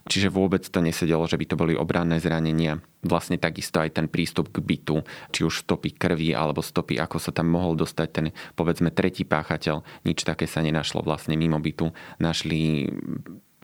Čiže 0.09 0.33
vôbec 0.33 0.65
to 0.65 0.81
nesedelo, 0.81 1.29
že 1.29 1.37
by 1.37 1.45
to 1.45 1.61
boli 1.61 1.77
obranné 1.77 2.17
zranenia. 2.25 2.81
Vlastne 3.05 3.37
takisto 3.37 3.85
aj 3.85 4.01
ten 4.01 4.07
prístup 4.09 4.49
k 4.49 4.65
bytu, 4.65 5.05
či 5.29 5.45
už 5.45 5.69
stopy 5.69 5.93
krvi 5.93 6.33
alebo 6.33 6.65
stopy, 6.65 6.97
ako 6.97 7.21
sa 7.21 7.37
tam 7.37 7.53
mohol 7.53 7.77
dostať 7.77 8.09
ten, 8.09 8.27
povedzme, 8.57 8.89
tretí 8.93 9.29
páchateľ. 9.29 9.85
Nič 10.09 10.25
také 10.25 10.49
sa 10.49 10.65
nenašlo 10.65 11.05
vlastne 11.05 11.37
mimo 11.37 11.61
bytu. 11.61 11.93
Našli 12.17 12.89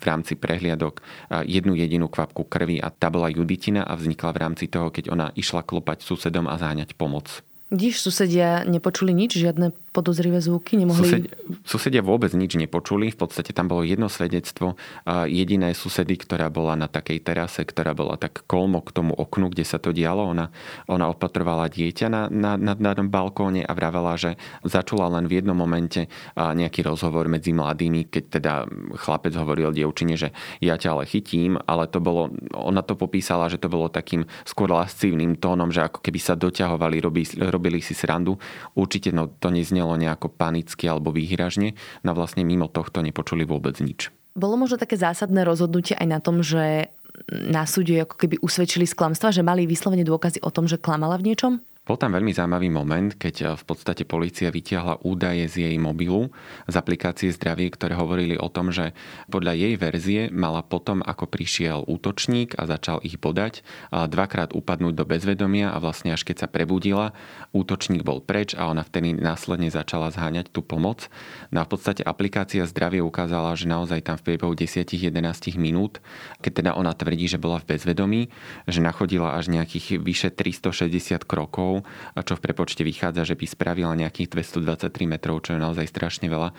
rámci 0.06 0.32
prehliadok 0.38 1.02
jednu 1.44 1.74
jedinú 1.74 2.06
kvapku 2.06 2.46
krvi 2.46 2.78
a 2.78 2.88
tá 2.94 3.10
bola 3.10 3.28
Juditina 3.28 3.82
a 3.82 3.98
vznikla 3.98 4.30
v 4.30 4.40
rámci 4.40 4.64
toho, 4.70 4.94
keď 4.94 5.10
ona 5.10 5.26
išla 5.34 5.66
klopať 5.66 6.06
susedom 6.06 6.46
a 6.46 6.54
záňať 6.54 6.94
pomoc. 6.94 7.42
Když 7.66 7.98
susedia 7.98 8.62
nepočuli 8.62 9.10
nič, 9.10 9.42
žiadne 9.42 9.74
podozrivé 9.96 10.44
zvuky? 10.44 10.76
Nemohli... 10.76 11.00
Sused, 11.00 11.24
susedia 11.64 12.04
vôbec 12.04 12.36
nič 12.36 12.60
nepočuli. 12.60 13.08
V 13.08 13.24
podstate 13.24 13.56
tam 13.56 13.72
bolo 13.72 13.80
jedno 13.80 14.12
svedectvo. 14.12 14.76
Jediné 15.08 15.72
susedy, 15.72 16.20
ktorá 16.20 16.52
bola 16.52 16.76
na 16.76 16.92
takej 16.92 17.24
terase, 17.24 17.64
ktorá 17.64 17.96
bola 17.96 18.20
tak 18.20 18.44
kolmo 18.44 18.84
k 18.84 18.92
tomu 18.92 19.16
oknu, 19.16 19.48
kde 19.56 19.64
sa 19.64 19.80
to 19.80 19.96
dialo. 19.96 20.28
Ona, 20.28 20.52
ona 20.92 21.08
opatrovala 21.08 21.72
dieťa 21.72 22.12
na, 22.12 22.28
na, 22.28 22.60
na, 22.60 22.76
na 22.76 22.92
balkóne 23.06 23.64
a 23.64 23.72
vravela, 23.72 24.18
že 24.18 24.36
začula 24.66 25.08
len 25.08 25.30
v 25.30 25.40
jednom 25.40 25.56
momente 25.56 26.10
nejaký 26.34 26.82
rozhovor 26.82 27.30
medzi 27.30 27.54
mladými, 27.54 28.10
keď 28.10 28.24
teda 28.26 28.52
chlapec 28.98 29.32
hovoril 29.38 29.70
dievčine, 29.70 30.18
že 30.18 30.34
ja 30.58 30.74
ťa 30.74 30.98
ale 30.98 31.04
chytím, 31.06 31.54
ale 31.70 31.86
to 31.86 32.02
bolo, 32.02 32.34
ona 32.50 32.82
to 32.82 32.98
popísala, 32.98 33.46
že 33.46 33.62
to 33.62 33.70
bolo 33.70 33.86
takým 33.86 34.26
skôr 34.42 34.66
lascívnym 34.66 35.38
tónom, 35.38 35.70
že 35.70 35.86
ako 35.86 36.02
keby 36.02 36.18
sa 36.18 36.34
doťahovali, 36.34 36.98
robili, 36.98 37.26
robili 37.46 37.78
si 37.78 37.94
srandu. 37.94 38.34
Určite 38.74 39.14
no, 39.14 39.30
to 39.38 39.54
neznelo 39.54 39.85
znelo 39.86 40.02
nejako 40.02 40.34
panicky 40.34 40.90
alebo 40.90 41.14
výhražne, 41.14 41.78
no 42.02 42.10
vlastne 42.10 42.42
mimo 42.42 42.66
tohto 42.66 43.06
nepočuli 43.06 43.46
vôbec 43.46 43.78
nič. 43.78 44.10
Bolo 44.34 44.58
možno 44.58 44.82
také 44.82 44.98
zásadné 44.98 45.46
rozhodnutie 45.46 45.94
aj 45.94 46.08
na 46.10 46.18
tom, 46.18 46.42
že 46.42 46.90
na 47.30 47.64
súde 47.64 48.02
ako 48.02 48.18
keby 48.18 48.42
usvedčili 48.42 48.84
z 48.84 48.98
klamstva, 48.98 49.30
že 49.32 49.46
mali 49.46 49.64
vyslovene 49.64 50.04
dôkazy 50.04 50.42
o 50.42 50.50
tom, 50.50 50.66
že 50.68 50.76
klamala 50.76 51.16
v 51.16 51.32
niečom? 51.32 51.62
Bol 51.86 51.94
tam 52.02 52.18
veľmi 52.18 52.34
zaujímavý 52.34 52.66
moment, 52.66 53.14
keď 53.14 53.34
eh, 53.38 53.46
v 53.54 53.62
podstate 53.62 54.02
policia 54.02 54.50
vytiahla 54.50 55.06
údaje 55.06 55.46
z 55.46 55.70
jej 55.70 55.76
mobilu, 55.78 56.34
z 56.66 56.74
aplikácie 56.74 57.30
zdravie, 57.30 57.70
ktoré 57.70 57.94
hovorili 57.94 58.34
o 58.34 58.50
tom, 58.50 58.74
že 58.74 58.90
podľa 59.30 59.54
jej 59.54 59.74
verzie 59.78 60.22
mala 60.34 60.66
potom, 60.66 60.98
ako 61.06 61.30
prišiel 61.30 61.86
útočník 61.86 62.58
a 62.58 62.66
začal 62.66 62.98
ich 63.06 63.22
bodať, 63.22 63.62
dvakrát 63.92 64.50
upadnúť 64.50 64.94
do 64.98 65.04
bezvedomia 65.06 65.70
a 65.70 65.78
vlastne 65.78 66.10
až 66.10 66.26
keď 66.26 66.46
sa 66.46 66.48
prebudila, 66.50 67.14
útočník 67.54 68.02
bol 68.02 68.18
preč 68.18 68.58
a 68.58 68.66
ona 68.66 68.82
vtedy 68.82 69.14
následne 69.14 69.70
začala 69.70 70.10
zháňať 70.10 70.50
tú 70.50 70.66
pomoc. 70.66 71.06
No 71.54 71.62
a 71.62 71.64
v 71.68 71.70
podstate 71.76 72.02
aplikácia 72.02 72.66
zdravie 72.66 72.98
ukázala, 72.98 73.54
že 73.54 73.70
naozaj 73.70 74.02
tam 74.02 74.16
v 74.18 74.34
priebehu 74.34 74.58
10-11 74.58 75.12
minút, 75.54 76.02
keď 76.42 76.52
teda 76.64 76.70
ona 76.74 76.90
tvrdí, 76.96 77.30
že 77.30 77.38
bola 77.38 77.62
v 77.62 77.76
bezvedomí, 77.76 78.22
že 78.66 78.82
nachodila 78.82 79.38
až 79.38 79.54
nejakých 79.54 80.02
vyše 80.02 80.28
360 80.34 81.22
krokov 81.22 81.75
čo 82.14 82.38
v 82.38 82.44
prepočte 82.44 82.86
vychádza, 82.86 83.26
že 83.26 83.34
by 83.34 83.44
spravila 83.48 83.98
nejakých 83.98 84.30
223 84.30 84.92
metrov, 85.10 85.42
čo 85.42 85.56
je 85.56 85.60
naozaj 85.60 85.90
strašne 85.90 86.30
veľa, 86.30 86.54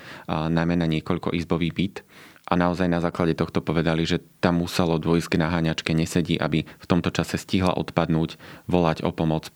najmä 0.51 0.75
na 0.75 0.89
niekoľko 0.89 1.31
izbový 1.37 1.71
byt 1.71 2.03
a 2.47 2.55
naozaj 2.55 2.87
na 2.87 3.03
základe 3.03 3.35
tohto 3.35 3.59
povedali, 3.59 4.07
že 4.07 4.23
tam 4.39 4.63
muselo 4.63 4.95
dôjsť 4.95 5.35
k 5.35 5.39
naháňačke 5.43 5.91
nesedí, 5.91 6.39
aby 6.39 6.63
v 6.63 6.85
tomto 6.87 7.11
čase 7.11 7.35
stihla 7.35 7.75
odpadnúť, 7.75 8.39
volať 8.71 9.03
o 9.03 9.11
pomoc 9.11 9.51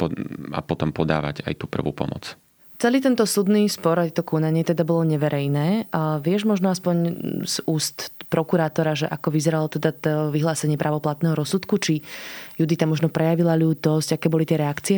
a 0.51 0.59
potom 0.59 0.91
podávať 0.91 1.47
aj 1.47 1.53
tú 1.55 1.71
prvú 1.71 1.95
pomoc. 1.95 2.35
Celý 2.81 2.97
tento 2.97 3.29
súdny 3.29 3.69
spor, 3.69 4.01
aj 4.01 4.17
to 4.17 4.25
konanie 4.25 4.65
teda 4.65 4.81
bolo 4.81 5.05
neverejné. 5.05 5.93
A 5.93 6.17
vieš 6.17 6.49
možno 6.49 6.73
aspoň 6.73 6.95
z 7.45 7.61
úst 7.69 8.09
prokurátora, 8.25 8.97
že 8.97 9.05
ako 9.05 9.29
vyzeralo 9.29 9.69
teda 9.69 9.93
to 9.93 10.33
vyhlásenie 10.33 10.81
právoplatného 10.81 11.37
rozsudku, 11.37 11.77
či 11.77 12.01
Judita 12.57 12.89
možno 12.89 13.13
prejavila 13.13 13.53
ľútosť, 13.53 14.17
aké 14.17 14.33
boli 14.33 14.49
tie 14.49 14.57
reakcie? 14.57 14.97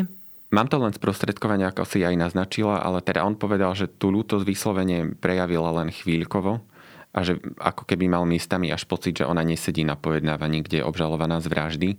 Mám 0.53 0.69
to 0.69 0.77
len 0.77 0.93
sprostredkovanie, 0.93 1.65
ako 1.65 1.81
si 1.81 2.05
aj 2.05 2.13
naznačila, 2.13 2.77
ale 2.77 3.01
teda 3.01 3.25
on 3.25 3.33
povedal, 3.33 3.73
že 3.73 3.89
tú 3.89 4.13
ľútosť 4.13 4.45
vyslovene 4.45 5.17
prejavila 5.17 5.73
len 5.81 5.89
chvíľkovo 5.89 6.61
a 7.09 7.19
že 7.25 7.41
ako 7.57 7.89
keby 7.89 8.05
mal 8.05 8.29
miestami 8.29 8.69
až 8.69 8.85
pocit, 8.85 9.17
že 9.17 9.25
ona 9.25 9.41
nesedí 9.41 9.81
na 9.81 9.97
pojednávaní, 9.97 10.61
kde 10.61 10.81
je 10.81 10.85
obžalovaná 10.85 11.41
z 11.41 11.49
vraždy. 11.49 11.89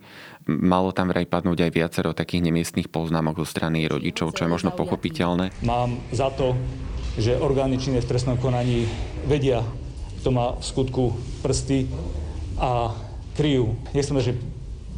Malo 0.47 0.95
tam 0.95 1.11
vraj 1.11 1.27
padnúť 1.27 1.67
aj 1.67 1.75
viacero 1.75 2.15
takých 2.15 2.47
nemiestných 2.47 2.87
poznámok 2.95 3.43
zo 3.43 3.47
strany 3.47 3.91
rodičov, 3.91 4.39
čo 4.39 4.47
je 4.47 4.55
možno 4.55 4.71
pochopiteľné. 4.71 5.51
Mám 5.67 5.99
za 6.15 6.31
to, 6.31 6.55
že 7.19 7.35
orgány 7.35 7.83
činné 7.83 8.03
v 8.03 8.11
trestnom 8.11 8.39
konaní 8.39 8.87
vedia, 9.27 9.67
kto 10.23 10.31
má 10.31 10.55
v 10.59 10.63
skutku 10.63 11.05
prsty 11.43 11.91
a 12.63 12.95
kryjú. 13.35 13.75
Nechceme, 13.99 14.23
že 14.23 14.39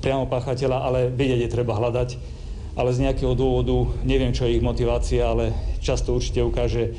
priamo 0.04 0.28
páchateľa, 0.28 0.76
ale 0.80 1.08
vedieť 1.08 1.48
je 1.48 1.54
treba 1.56 1.72
hľadať 1.72 2.35
ale 2.76 2.92
z 2.92 3.08
nejakého 3.08 3.32
dôvodu, 3.32 3.88
neviem 4.04 4.36
čo 4.36 4.44
je 4.44 4.60
ich 4.60 4.64
motivácia, 4.64 5.24
ale 5.24 5.56
často 5.80 6.12
určite 6.12 6.44
ukáže, 6.44 6.92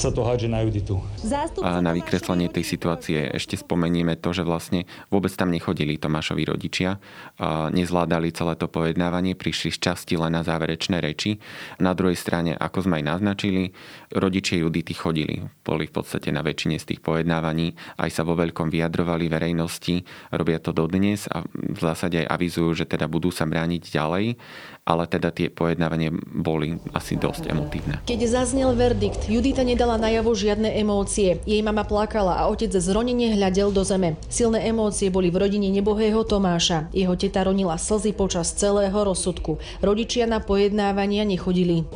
sa 0.00 0.08
to 0.08 0.24
hádže 0.24 0.48
na 0.48 0.64
Juditu. 0.64 0.96
A 1.60 1.84
na 1.84 1.92
vykreslenie 1.92 2.48
tej 2.48 2.64
situácie 2.64 3.28
ešte 3.36 3.60
spomenieme 3.60 4.16
to, 4.16 4.32
že 4.32 4.48
vlastne 4.48 4.88
vôbec 5.12 5.28
tam 5.36 5.52
nechodili 5.52 6.00
Tomášovi 6.00 6.48
rodičia, 6.48 6.96
a 7.36 7.68
nezvládali 7.68 8.32
celé 8.32 8.56
to 8.56 8.64
pojednávanie, 8.72 9.36
prišli 9.36 9.76
z 9.76 9.92
časti 9.92 10.16
len 10.16 10.32
na 10.32 10.40
záverečné 10.40 11.04
reči. 11.04 11.36
Na 11.76 11.92
druhej 11.92 12.16
strane, 12.16 12.56
ako 12.56 12.88
sme 12.88 13.04
aj 13.04 13.04
naznačili, 13.04 13.76
rodičia 14.16 14.64
Judity 14.64 14.96
chodili, 14.96 15.44
boli 15.60 15.84
v 15.84 15.92
podstate 15.92 16.32
na 16.32 16.40
väčšine 16.40 16.80
z 16.80 16.96
tých 16.96 17.00
pojednávaní, 17.04 17.76
aj 18.00 18.10
sa 18.10 18.22
vo 18.24 18.32
veľkom 18.32 18.72
vyjadrovali 18.72 19.28
verejnosti, 19.28 20.02
robia 20.32 20.56
to 20.58 20.72
dodnes 20.72 21.28
a 21.28 21.44
v 21.52 21.78
zásade 21.78 22.24
aj 22.24 22.32
avizujú, 22.32 22.72
že 22.72 22.88
teda 22.88 23.04
budú 23.04 23.28
sa 23.28 23.44
brániť 23.44 23.82
ďalej 23.92 24.40
ale 24.90 25.06
teda 25.06 25.30
tie 25.30 25.46
pojednávania 25.46 26.10
boli 26.26 26.74
asi 26.90 27.14
dosť 27.14 27.54
emotívne. 27.54 28.02
Keď 28.10 28.20
zaznel 28.26 28.74
verdikt, 28.74 29.30
Judita 29.30 29.62
nedala 29.62 29.89
najavo 29.96 30.34
žiadne 30.36 30.68
emócie. 30.76 31.40
Jej 31.48 31.62
mama 31.64 31.82
plakala 31.88 32.38
a 32.38 32.46
otec 32.52 32.70
zronenie 32.76 33.34
hľadel 33.34 33.72
do 33.72 33.82
zeme. 33.82 34.20
Silné 34.28 34.68
emócie 34.68 35.08
boli 35.08 35.32
v 35.32 35.40
rodine 35.40 35.72
nebohého 35.72 36.22
Tomáša. 36.26 36.92
Jeho 36.92 37.16
teta 37.16 37.46
ronila 37.46 37.80
slzy 37.80 38.12
počas 38.12 38.52
celého 38.54 38.92
rozsudku. 38.92 39.62
Rodičia 39.80 40.28
na 40.28 40.44
pojednávania 40.44 41.24
nechodili. 41.24 41.88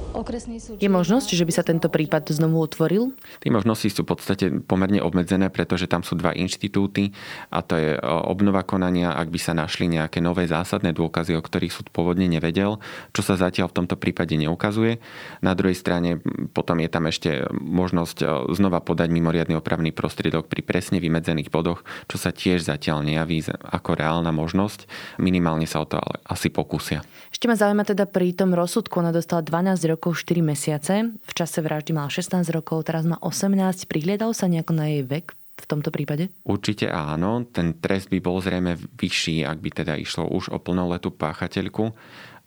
Je 0.79 0.91
možnosť, 0.91 1.29
že 1.37 1.45
by 1.45 1.53
sa 1.53 1.67
tento 1.67 1.93
prípad 1.93 2.33
znovu 2.33 2.63
otvoril? 2.63 3.13
Tie 3.45 3.53
možnosti 3.53 3.91
sú 3.91 4.09
v 4.09 4.17
podstate 4.17 4.45
pomerne 4.65 5.05
obmedzené, 5.05 5.53
pretože 5.53 5.85
tam 5.91 6.01
sú 6.01 6.17
dva 6.17 6.33
inštitúty 6.33 7.13
a 7.53 7.61
to 7.61 7.77
je 7.77 8.01
obnova 8.03 8.65
konania, 8.65 9.13
ak 9.13 9.29
by 9.29 9.39
sa 9.43 9.53
našli 9.53 9.93
nejaké 9.93 10.25
nové 10.25 10.49
zásadné 10.49 10.97
dôkazy, 10.97 11.37
o 11.37 11.43
ktorých 11.45 11.75
súd 11.75 11.93
pôvodne 11.93 12.25
nevedel 12.31 12.81
čo 13.13 13.23
sa 13.23 13.35
zatiaľ 13.39 13.71
v 13.71 13.79
tomto 13.83 13.97
prípade 13.99 14.35
neukazuje. 14.39 14.99
Na 15.43 15.55
druhej 15.55 15.77
strane 15.77 16.21
potom 16.53 16.79
je 16.81 16.89
tam 16.89 17.05
ešte 17.07 17.47
možnosť 17.53 17.83
e, 17.91 18.29
znova 18.55 18.81
podať 18.81 19.09
mimoriadný 19.11 19.59
opravný 19.59 19.91
prostriedok 19.91 20.47
pri 20.49 20.63
presne 20.65 21.03
vymedzených 21.03 21.51
bodoch, 21.51 21.83
čo 22.07 22.17
sa 22.17 22.31
tiež 22.31 22.65
zatiaľ 22.65 23.05
nejaví 23.05 23.45
ako 23.51 23.99
reálna 23.99 24.31
možnosť. 24.31 24.87
Minimálne 25.21 25.69
sa 25.69 25.83
o 25.83 25.87
to 25.89 25.99
ale 25.99 26.23
asi 26.25 26.49
pokúsia. 26.49 27.03
Ešte 27.35 27.51
ma 27.51 27.59
zaujíma 27.59 27.85
teda 27.85 28.07
pri 28.07 28.33
tom 28.33 28.55
rozsudku, 28.55 29.03
ona 29.03 29.11
dostala 29.11 29.43
12 29.43 29.91
rokov 29.91 30.17
4 30.23 30.41
mesiace, 30.41 30.95
v 31.13 31.33
čase 31.35 31.59
vraždy 31.61 31.93
mala 31.93 32.09
16 32.09 32.47
rokov, 32.55 32.87
teraz 32.87 33.05
má 33.05 33.19
18. 33.21 33.91
Prihliadal 33.91 34.33
sa 34.33 34.47
nejako 34.47 34.73
na 34.79 34.87
jej 34.89 35.03
vek 35.03 35.35
v 35.55 35.67
tomto 35.67 35.95
prípade? 35.95 36.29
Určite 36.45 36.91
áno. 36.91 37.47
Ten 37.49 37.79
trest 37.79 38.11
by 38.11 38.19
bol 38.21 38.43
zrejme 38.43 38.77
vyšší, 38.77 39.47
ak 39.47 39.59
by 39.63 39.71
teda 39.71 39.95
išlo 39.97 40.29
už 40.29 40.51
o 40.51 40.59
plnoletú 40.59 41.15
páchateľku. 41.15 41.95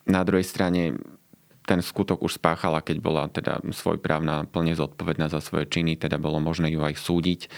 Na 0.07 0.23
druhej 0.23 0.45
strane 0.47 0.95
ten 1.67 1.83
skutok 1.83 2.23
už 2.23 2.39
spáchala, 2.39 2.79
keď 2.79 2.97
bola 3.03 3.27
teda 3.27 3.59
svojprávna, 3.75 4.47
plne 4.47 4.71
zodpovedná 4.71 5.27
za 5.27 5.43
svoje 5.43 5.67
činy, 5.67 5.99
teda 5.99 6.15
bolo 6.15 6.39
možné 6.39 6.71
ju 6.71 6.79
aj 6.79 6.95
súdiť. 6.95 7.51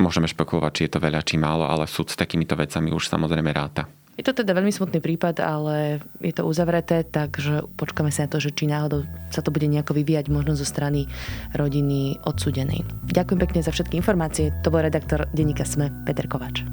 Môžeme 0.00 0.24
špekulovať, 0.24 0.72
či 0.72 0.82
je 0.88 0.92
to 0.96 1.04
veľa, 1.04 1.20
či 1.20 1.36
málo, 1.36 1.68
ale 1.68 1.84
súd 1.84 2.08
s 2.08 2.16
takýmito 2.16 2.56
vecami 2.56 2.88
už 2.88 3.12
samozrejme 3.12 3.52
ráta. 3.52 3.84
Je 4.16 4.26
to 4.26 4.36
teda 4.36 4.52
veľmi 4.52 4.72
smutný 4.72 5.00
prípad, 5.00 5.40
ale 5.40 6.00
je 6.20 6.32
to 6.32 6.44
uzavreté, 6.44 7.08
takže 7.08 7.64
počkáme 7.76 8.12
sa 8.12 8.28
na 8.28 8.32
to, 8.32 8.36
že 8.36 8.52
či 8.52 8.68
náhodou 8.68 9.08
sa 9.32 9.40
to 9.40 9.48
bude 9.48 9.64
nejako 9.64 9.96
vyvíjať 9.96 10.28
možno 10.28 10.56
zo 10.56 10.68
strany 10.68 11.08
rodiny 11.56 12.20
odsudenej. 12.24 12.84
Ďakujem 13.08 13.40
pekne 13.40 13.60
za 13.64 13.72
všetky 13.72 13.96
informácie. 13.96 14.52
To 14.60 14.68
bol 14.68 14.84
redaktor 14.84 15.24
denníka 15.32 15.64
SME 15.64 15.88
Peter 16.04 16.28
Kovač. 16.28 16.64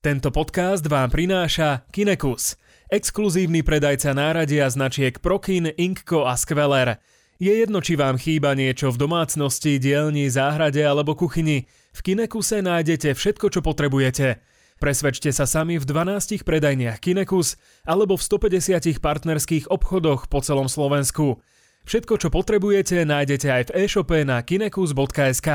Tento 0.00 0.30
podcast 0.30 0.86
vám 0.86 1.10
prináša 1.10 1.84
Kinekus– 1.92 2.56
Exkluzívny 2.86 3.66
predajca 3.66 4.14
náradia 4.14 4.70
značiek 4.70 5.18
Prokin, 5.18 5.74
Inkko 5.74 6.22
a 6.22 6.38
Skveler. 6.38 7.02
Je 7.42 7.50
jedno, 7.50 7.82
či 7.82 7.98
vám 7.98 8.14
chýba 8.14 8.54
niečo 8.54 8.94
v 8.94 9.00
domácnosti, 9.02 9.82
dielni, 9.82 10.30
záhrade 10.30 10.86
alebo 10.86 11.18
kuchyni. 11.18 11.66
V 11.90 12.00
Kinekuse 12.06 12.62
nájdete 12.62 13.18
všetko, 13.18 13.50
čo 13.50 13.60
potrebujete. 13.60 14.38
Presvedčte 14.78 15.34
sa 15.34 15.50
sami 15.50 15.82
v 15.82 15.84
12 15.84 16.46
predajniach 16.46 17.02
Kinekus 17.02 17.58
alebo 17.82 18.14
v 18.14 18.22
150 18.22 19.02
partnerských 19.02 19.66
obchodoch 19.66 20.30
po 20.30 20.38
celom 20.46 20.70
Slovensku. 20.70 21.42
Všetko, 21.90 22.22
čo 22.22 22.28
potrebujete, 22.30 23.02
nájdete 23.02 23.48
aj 23.50 23.62
v 23.66 23.74
e-shope 23.82 24.22
na 24.22 24.38
kinekus.sk. 24.46 25.50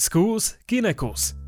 Skús 0.00 0.56
Kinekus. 0.64 1.43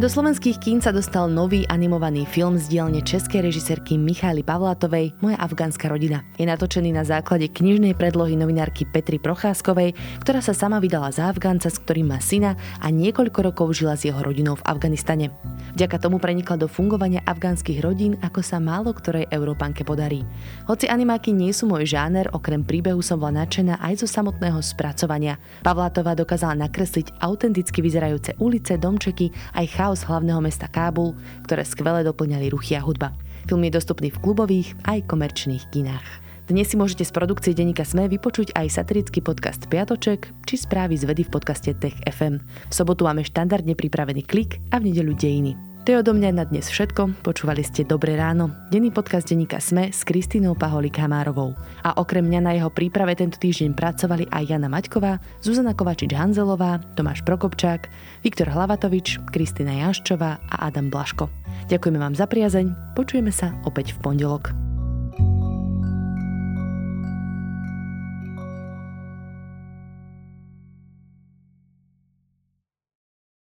Do 0.00 0.08
slovenských 0.08 0.64
kín 0.64 0.80
sa 0.80 0.96
dostal 0.96 1.28
nový 1.28 1.68
animovaný 1.68 2.24
film 2.24 2.56
z 2.56 2.72
dielne 2.72 3.04
českej 3.04 3.44
režisérky 3.44 4.00
Michály 4.00 4.40
Pavlátovej 4.40 5.12
Moja 5.20 5.36
afgánska 5.36 5.92
rodina. 5.92 6.24
Je 6.40 6.48
natočený 6.48 6.88
na 6.88 7.04
základe 7.04 7.52
knižnej 7.52 7.92
predlohy 7.92 8.32
novinárky 8.32 8.88
Petry 8.88 9.20
Procházkovej, 9.20 9.92
ktorá 10.24 10.40
sa 10.40 10.56
sama 10.56 10.80
vydala 10.80 11.12
za 11.12 11.28
Afgánca, 11.28 11.68
s 11.68 11.76
ktorým 11.84 12.16
má 12.16 12.18
syna 12.24 12.56
a 12.80 12.88
niekoľko 12.88 13.52
rokov 13.52 13.76
žila 13.76 13.92
s 13.92 14.08
jeho 14.08 14.16
rodinou 14.24 14.56
v 14.56 14.64
Afganistane. 14.64 15.36
Vďaka 15.76 16.00
tomu 16.00 16.16
prenikla 16.16 16.56
do 16.56 16.64
fungovania 16.64 17.20
afgánskych 17.28 17.84
rodín, 17.84 18.16
ako 18.24 18.40
sa 18.40 18.56
málo 18.56 18.96
ktorej 18.96 19.28
Európanke 19.28 19.84
podarí. 19.84 20.24
Hoci 20.64 20.88
animáky 20.88 21.28
nie 21.36 21.52
sú 21.52 21.68
môj 21.68 21.84
žáner, 21.84 22.24
okrem 22.32 22.64
príbehu 22.64 23.04
som 23.04 23.20
bola 23.20 23.44
nadšená 23.44 23.76
aj 23.84 24.00
zo 24.00 24.08
samotného 24.08 24.64
spracovania. 24.64 25.36
Pavlátová 25.60 26.16
dokázala 26.16 26.56
nakresliť 26.56 27.20
autenticky 27.20 27.84
vyzerajúce 27.84 28.32
ulice, 28.40 28.80
domčeky, 28.80 29.28
aj 29.60 29.68
chaos 29.68 29.88
chaos 29.90 30.06
hlavného 30.06 30.38
mesta 30.38 30.70
Kábul, 30.70 31.18
ktoré 31.42 31.66
skvele 31.66 32.06
doplňali 32.06 32.54
ruchy 32.54 32.78
a 32.78 32.82
hudba. 32.86 33.10
Film 33.50 33.66
je 33.66 33.74
dostupný 33.74 34.14
v 34.14 34.22
klubových 34.22 34.78
aj 34.86 35.02
komerčných 35.10 35.66
kinách. 35.74 36.06
Dnes 36.46 36.70
si 36.70 36.78
môžete 36.78 37.02
z 37.02 37.10
produkcie 37.10 37.58
Denika 37.58 37.82
Sme 37.82 38.06
vypočuť 38.06 38.54
aj 38.54 38.70
satirický 38.70 39.18
podcast 39.18 39.66
Piatoček 39.66 40.30
či 40.46 40.54
správy 40.62 40.94
z 40.94 41.10
vedy 41.10 41.26
v 41.26 41.34
podcaste 41.34 41.74
Tech 41.74 41.98
FM. 42.06 42.38
V 42.38 42.70
sobotu 42.70 43.02
máme 43.02 43.26
štandardne 43.26 43.74
pripravený 43.74 44.22
klik 44.30 44.62
a 44.70 44.78
v 44.78 44.94
nedeľu 44.94 45.18
dejiny. 45.18 45.69
To 45.90 45.98
je 45.98 46.06
odo 46.06 46.14
mňa 46.14 46.38
na 46.38 46.46
dnes 46.46 46.70
všetko. 46.70 47.18
Počúvali 47.26 47.66
ste 47.66 47.82
Dobré 47.82 48.14
ráno. 48.14 48.54
Denný 48.70 48.94
podcast 48.94 49.26
denníka 49.26 49.58
Sme 49.58 49.90
s 49.90 50.06
Kristínou 50.06 50.54
Paholi 50.54 50.86
Kamárovou. 50.86 51.58
A 51.82 51.98
okrem 51.98 52.22
mňa 52.30 52.40
na 52.46 52.54
jeho 52.54 52.70
príprave 52.70 53.18
tento 53.18 53.42
týždeň 53.42 53.74
pracovali 53.74 54.30
aj 54.30 54.54
Jana 54.54 54.70
Maťková, 54.70 55.18
Zuzana 55.42 55.74
Kovačič-Hanzelová, 55.74 56.78
Tomáš 56.94 57.26
Prokopčák, 57.26 57.90
Viktor 58.22 58.54
Hlavatovič, 58.54 59.18
Kristina 59.34 59.74
Jaščová 59.82 60.38
a 60.38 60.70
Adam 60.70 60.94
Blaško. 60.94 61.26
Ďakujeme 61.66 61.98
vám 61.98 62.14
za 62.14 62.30
priazeň. 62.30 62.94
Počujeme 62.94 63.34
sa 63.34 63.50
opäť 63.66 63.98
v 63.98 64.14
pondelok. 64.14 64.69